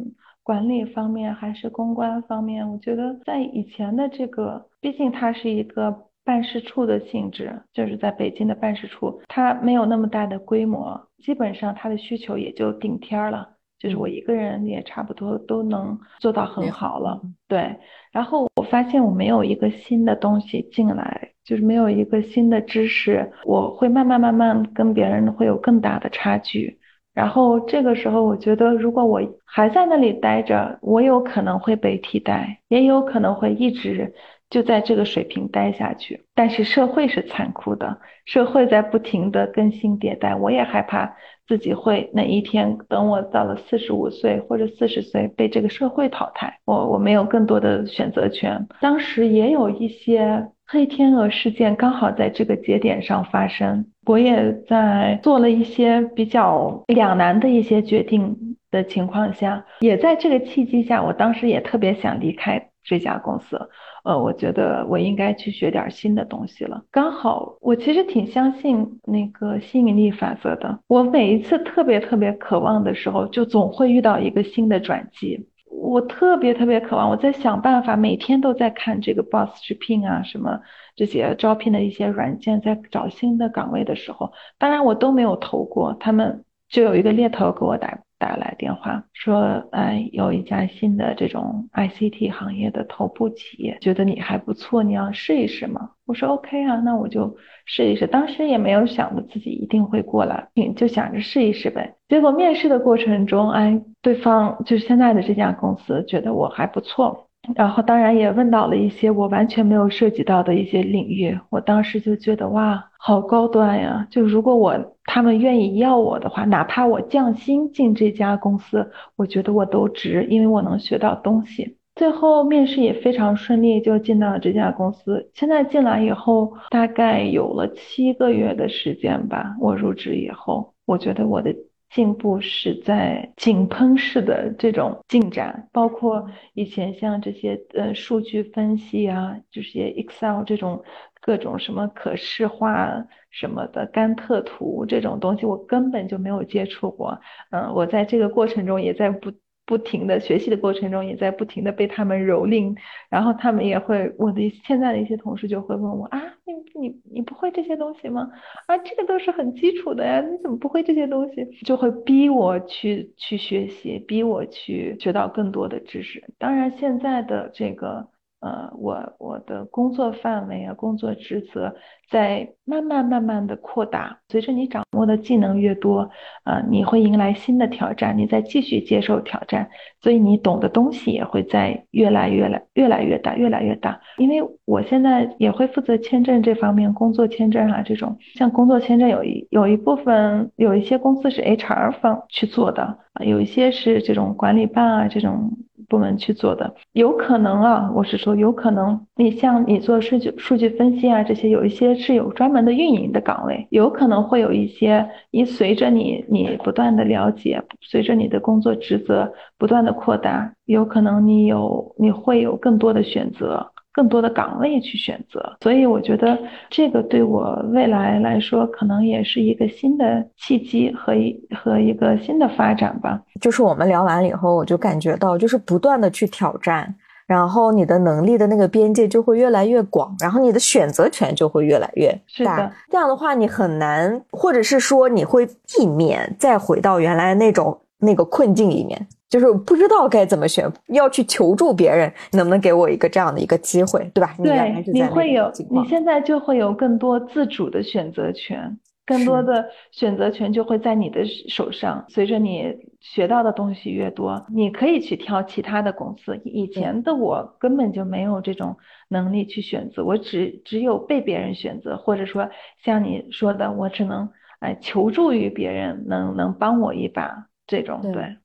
[0.44, 13.50] 管理方面还是公关方面，我觉得在以前的这个，毕竟它是一个办事处的性质，就是在北京的办事处，它没有那么大的规模，基本上它的需求也就顶天了。
[13.84, 17.20] 就是我一个人也差不多都能做到很好了，
[17.50, 17.76] 对。
[18.14, 26.80] 然后我发现我没有一个新的东西进来，就是没有一个新的知识，我会慢慢慢慢跟别人会有更大的差距。
[27.14, 34.14] 然后这个时候，我觉得如果我还在那里待着，我有可能会被替代，也有可能会一直
[34.50, 36.26] 就在这个水平待下去。
[36.34, 41.16] 但是社会是残酷的，社会在不停的更新迭代，我也害怕。
[41.54, 48.68] 自己会哪一天等我到了四十五岁或者四十岁被这个社会淘汰，我我没有更多的选择权。
[48.82, 58.36] 当时也有一些黑天鹅事件刚好在这个节点上发生，我也在做了一些比较两难的一些决定。
[58.72, 63.70] 的情况下，也在这个契机下，我当时也特别想离开这家公司。
[64.04, 66.84] 呃，我觉得我应该去学点新的东西了。
[66.92, 70.80] 刚好我其实挺相信那个吸引力法则的。
[70.88, 75.48] 我每一次特别特别渴望的时候，就总会遇到一个新的转机。
[75.70, 80.60] 我特别特别渴望，我在想办法，每天都在看这个 Boss 直聘啊，什么
[80.96, 88.00] 这些招聘的一些软件，在找新的岗位的时候，当然我都没有投过，他们就有一个猎头给我打。
[88.24, 95.90] 打来电话说，哎，有一家新的这种 ICT 行业的头部企业，觉得你还不错，你要试一试吗？
[96.06, 98.08] 我说 OK 啊，那我就试一试。
[98.08, 100.48] 当时也没有想着自己一定会过来，
[100.78, 101.96] 就想着试一试呗。
[102.08, 107.28] 结果面试的过程中，哎，对方就是现在的这家公司觉得我还不错。
[107.56, 114.08] 然后当然也问到了一些我完全没有涉及到的一些领域，我当时就觉得哇，好高端呀！
[114.10, 121.78] 就如果我他们愿意要我的话，哪怕我降薪进这家公司，我觉得我都值，因为我能学到东西。
[121.96, 125.30] 最后面试也非常顺利，就进到了这家公司。
[125.34, 129.56] 现在进来以后，大概有了七个月的时间吧。
[129.60, 131.54] 我入职以后，我觉得我的。
[131.94, 140.84] 进步是在井喷式的这种进展，包括以前像这些呃数据分析啊，这些 Excel 这种
[141.22, 147.20] 各种什么可视化什么的甘特图这种东西，我根本就没有接触过。
[147.52, 149.32] 嗯，我在这个过程中也在不。
[149.66, 152.76] 不停的学习的过程中，也在不停的被他们蹂躏，
[153.10, 158.30] 然后他们也会，我的现在的一些同事就会问我啊，你你你不会这些东西吗？
[158.68, 161.46] 啊，这个都是很基础的呀，你怎么不会这些东西？
[161.66, 166.24] 就会逼我去去学习，逼我去学到更多的知识。
[166.38, 168.13] 当然，现在的这个。
[168.44, 171.74] 呃，我我的工作范围啊，工作职责
[172.10, 174.20] 在慢慢慢慢的扩大。
[174.28, 176.10] 随着你掌握的技能越多，
[176.44, 179.70] 呃，你会迎来新的挑战，你再继续接受挑战，
[180.02, 183.98] 所以你懂的东西也会在越来越来越来越大，越来越大。
[184.18, 192.84] 因为我现在也会负责签证这方面，工作签证啊这种，像工作签证有一有一部分有一些公司是 HR 方去做的
[193.14, 195.50] 啊，有一些是这种管理办啊这种。
[195.94, 213.73] 部门去做的，有可能啊，我是说有可能，你像你做数据数据分析啊，这些有一些是有专门的运营的岗位，有可能会有一些，你随着你你不断的了解，随着你的工作职责不断的扩大，有可能你有你会有更多的选择。
[213.94, 216.38] 更多的岗位去选择，所以我觉得
[216.70, 223.22] 这个对我未来来说，可能也是一个新的契机和一和一个新的发展吧。
[223.40, 226.96] 就是我们聊完了以后，我就感觉到，就是不断的去挑战，
[227.28, 232.10] 然后你的能力的那个边界就会越来越广，然后你的选择权就会越来越
[232.44, 232.72] 大。
[232.90, 239.08] 这样的话，你很难，或者是说你会避免再回到原来那种那个困境里面。
[239.34, 244.36] 就是不知道该怎么选，要去求助别人，能不能给我一个这样的一个机会，对吧？
[244.38, 248.78] 对，你会有，你现在就会有更多自主的选择权，
[249.08, 252.06] 更多的选择权就会在你的手上。
[252.10, 256.40] 随着你学到的东西越多，你可以去挑其他的公司。
[256.46, 258.78] 以前的我根本就没有这种
[259.10, 262.48] 能力去选择，我只只有被别人选择，或者说
[262.84, 264.30] 像你说的，我只能
[264.60, 268.38] 哎求助于别人，能能帮我一把这种对。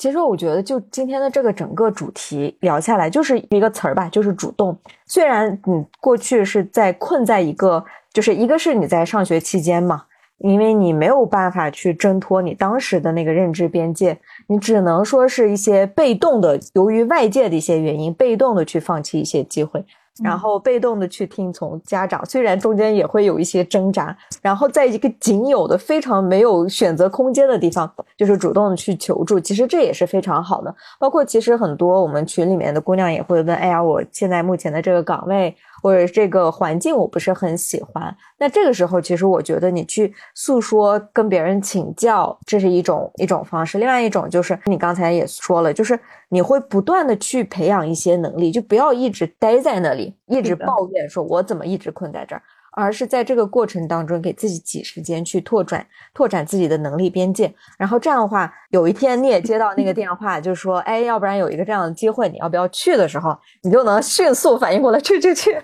[0.00, 4.78] 其实我觉得，就今天的这个整个主题聊下来，就是一个词儿吧，就是主动。
[5.06, 10.04] 虽然你过去是在困在一个，就是一个是你在上学期间嘛，
[10.38, 19.84] 因为你没有办法去挣脱你当时的那个认知边界，你只能说是一些被动的，由于外界的一些原因，被动的去放弃一些机会。
[20.22, 30.74] 然后被动的去听从家长，虽然中间也会有一些挣扎，然后在一个仅有的非常没有选择空间的地方，就是主动的去求助，其实这也是非常好的。
[30.98, 35.54] 包括其实很多我们群里面的姑娘也会问：哎呀，我现在目前的这个岗位。
[35.82, 43.78] 或者这个环境我不是很喜欢，那这个时候其实我觉得你去诉说、跟别人请教，这是一种一种方式。
[43.78, 45.98] 另外一种就是你刚才也说了，就是
[46.28, 52.42] 你会不断的去培养一些能力，就不要一直待在那里，一直抱怨说我怎么一直困在这儿。
[52.78, 57.52] 而是在这个过程当中，给自己挤时间去拓展、拓展自己的能力边界。
[57.76, 65.58] 然后这样的话，有一天你也接到那个电话，就说：“哎，要不然有一个这样的机会，你要不要去？”的时候，你就能迅速反应过来，去去去。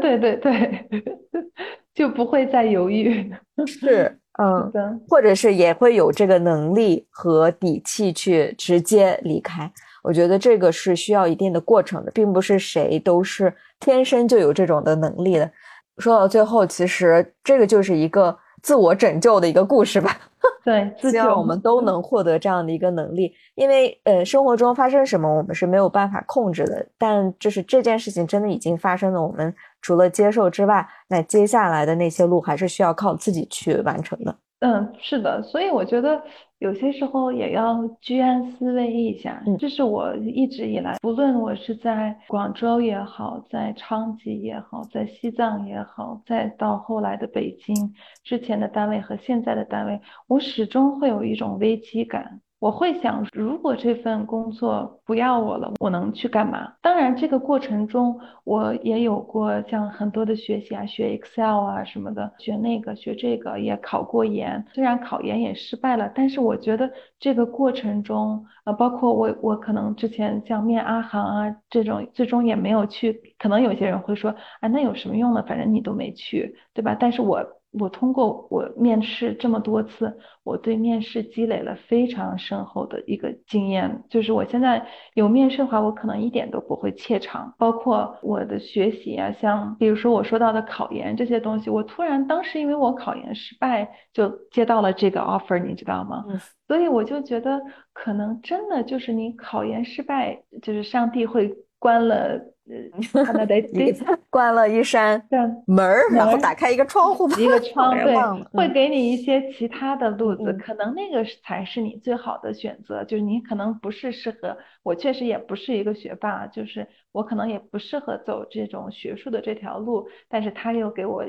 [0.00, 0.88] 对对 对，
[1.92, 3.32] 就不会再犹豫。
[3.66, 9.70] 是，嗯，或者是也会有这个能力和底气去直接离开。
[10.02, 15.50] 我觉得这个是需要一定的过程的，并不是谁都是天生就有这种的能力的。
[15.98, 20.16] 说到最后，其实这个就是一个自我拯救的一个故事吧。
[20.64, 34.36] 对，希望我们都能获得这样的一个能力，因为呃，生活中发生什么我们是没有办法控制的，但就是这件事情真的已经发生了，我们除了接受之外，那接下来的那些路还是需要靠自己去完成的。
[34.64, 36.22] 嗯，是的，所以我觉得
[36.58, 39.42] 有些时候也要居安思危一下。
[39.46, 47.92] 嗯，这是我一直以来，不论我是在广州也好，在昌吉也好，在西藏也好，再到后来的北京，
[48.22, 52.40] 之前的单位和现在的单位，我始终会有一种危机感。
[52.64, 56.72] 我会想，如果这份工作不要我了，我能去干嘛？
[56.80, 64.64] 当然，这个过程中我也有过像很多的学习啊，学 Excel 啊什么的，学那个学这个，也考过研。
[64.72, 66.90] 虽然考研也失败了，但是我觉得
[67.20, 73.34] 这个过程中，呃，包括我我可能之前像面阿航啊这种，最终也没有去。
[73.38, 75.44] 可能有些人会说，啊，那有什么用呢？
[75.46, 76.96] 反正你都没去，对吧？
[76.98, 77.44] 但是我。
[77.78, 84.04] 我通过我面试这么多次，我对面试积累了非常深厚的一个经验。
[84.08, 87.54] 就是我现在有面试的话，我可能一点都不会怯场。
[87.58, 96.24] 包括我的学习啊，像比如说我说到的考研这些东西，我突然当时因为我考研失败，就接到了这个 offer，你知道吗？
[96.68, 97.60] 所以我就觉得
[97.92, 102.53] 可能真的就是你考研失败，就是上帝会关了。
[102.66, 103.94] 呃，那得 得
[104.30, 105.22] 关了一扇
[105.66, 108.14] 门儿，然后打开一个窗户，一个 窗对，
[108.52, 113.04] 会给你一些其他的路子，可能那个才是你最好的选择。
[113.04, 121.22] 就是你可能不是适合，我确实也不是一个学霸，就是我可能也不适合走这种学术的这条路，但是他又给我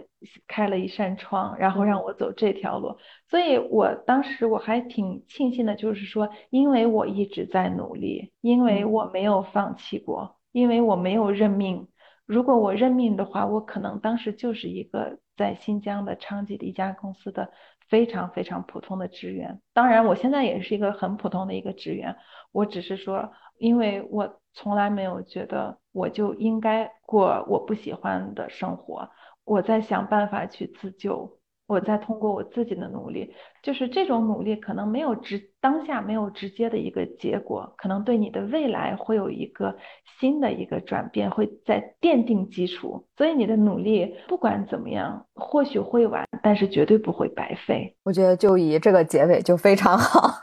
[0.47, 2.95] 开了一扇窗，然后让我走这条路。
[3.29, 10.34] 所以我当时我还挺庆幸的，就是说，因为我一直在努力，因为我没有放弃过。
[10.55, 11.89] 因为我没有认命，
[12.25, 17.51] 如果我认命的话，我可能当时就是一个在新疆的昌吉的一家公司的
[17.89, 19.59] 非常非常普通的职员。
[19.73, 22.15] 当然，我现在也是一个很普通的一个职员。
[22.53, 29.09] 我只是说，因为我从来没有觉得我就应该过我不喜欢的生活，
[29.43, 31.37] 我在想办法去自救。
[31.67, 39.75] 我在通过我自己的努力，就是这种努力可能没有直当下没有直接的一个结果，可能对你的未来会有一个
[40.19, 43.03] 新的一个转变，会在奠定基础。
[43.17, 47.95] 所以你的努力不管怎么样，或许会晚，但是绝对不会白费。
[48.03, 50.35] 我觉得就以这个结尾就非常好，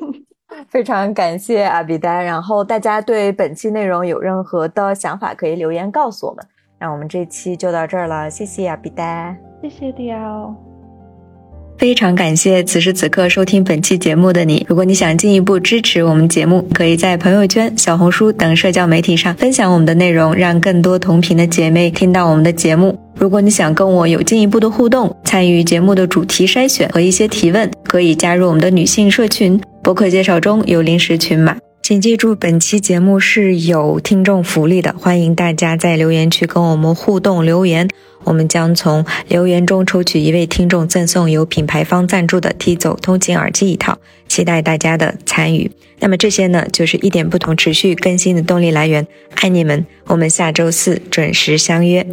[0.68, 2.22] 非常感谢阿比丹。
[2.22, 6.44] 然后大家对本期内容有任何的想法，可以留言告诉我们。
[6.80, 9.36] 那我们这期就到这儿了，谢谢阿比丹。
[9.60, 10.54] 谢谢迪奥，
[11.76, 14.64] 非常感谢此时此刻收听本期节目的你。
[14.68, 22.96] 如果你想进一步支持我们节目，可以在朋友圈、小红书等社交媒体上分享我们的内容，让更多同频的姐妹听到我们的节目。
[23.16, 29.60] 如果你想跟我有进一步的互动，参与节目的主题筛选和一些提问，可以加入我们的女性社群。
[29.82, 31.56] 博客介绍中有临时群码。
[31.88, 37.88] 请记住，本期节目是有听众福利的，欢迎大家在留言区跟我们互动留言，
[38.24, 43.96] 我们将从留言中抽取一位听众赠送由品牌方赞助的 T 走通勤耳机一套，
[44.28, 45.70] 期待大家的参与。
[45.98, 52.06] 那么这些呢，就是一点不同持续更新的动力来源，爱你们，我们下周四准时相约。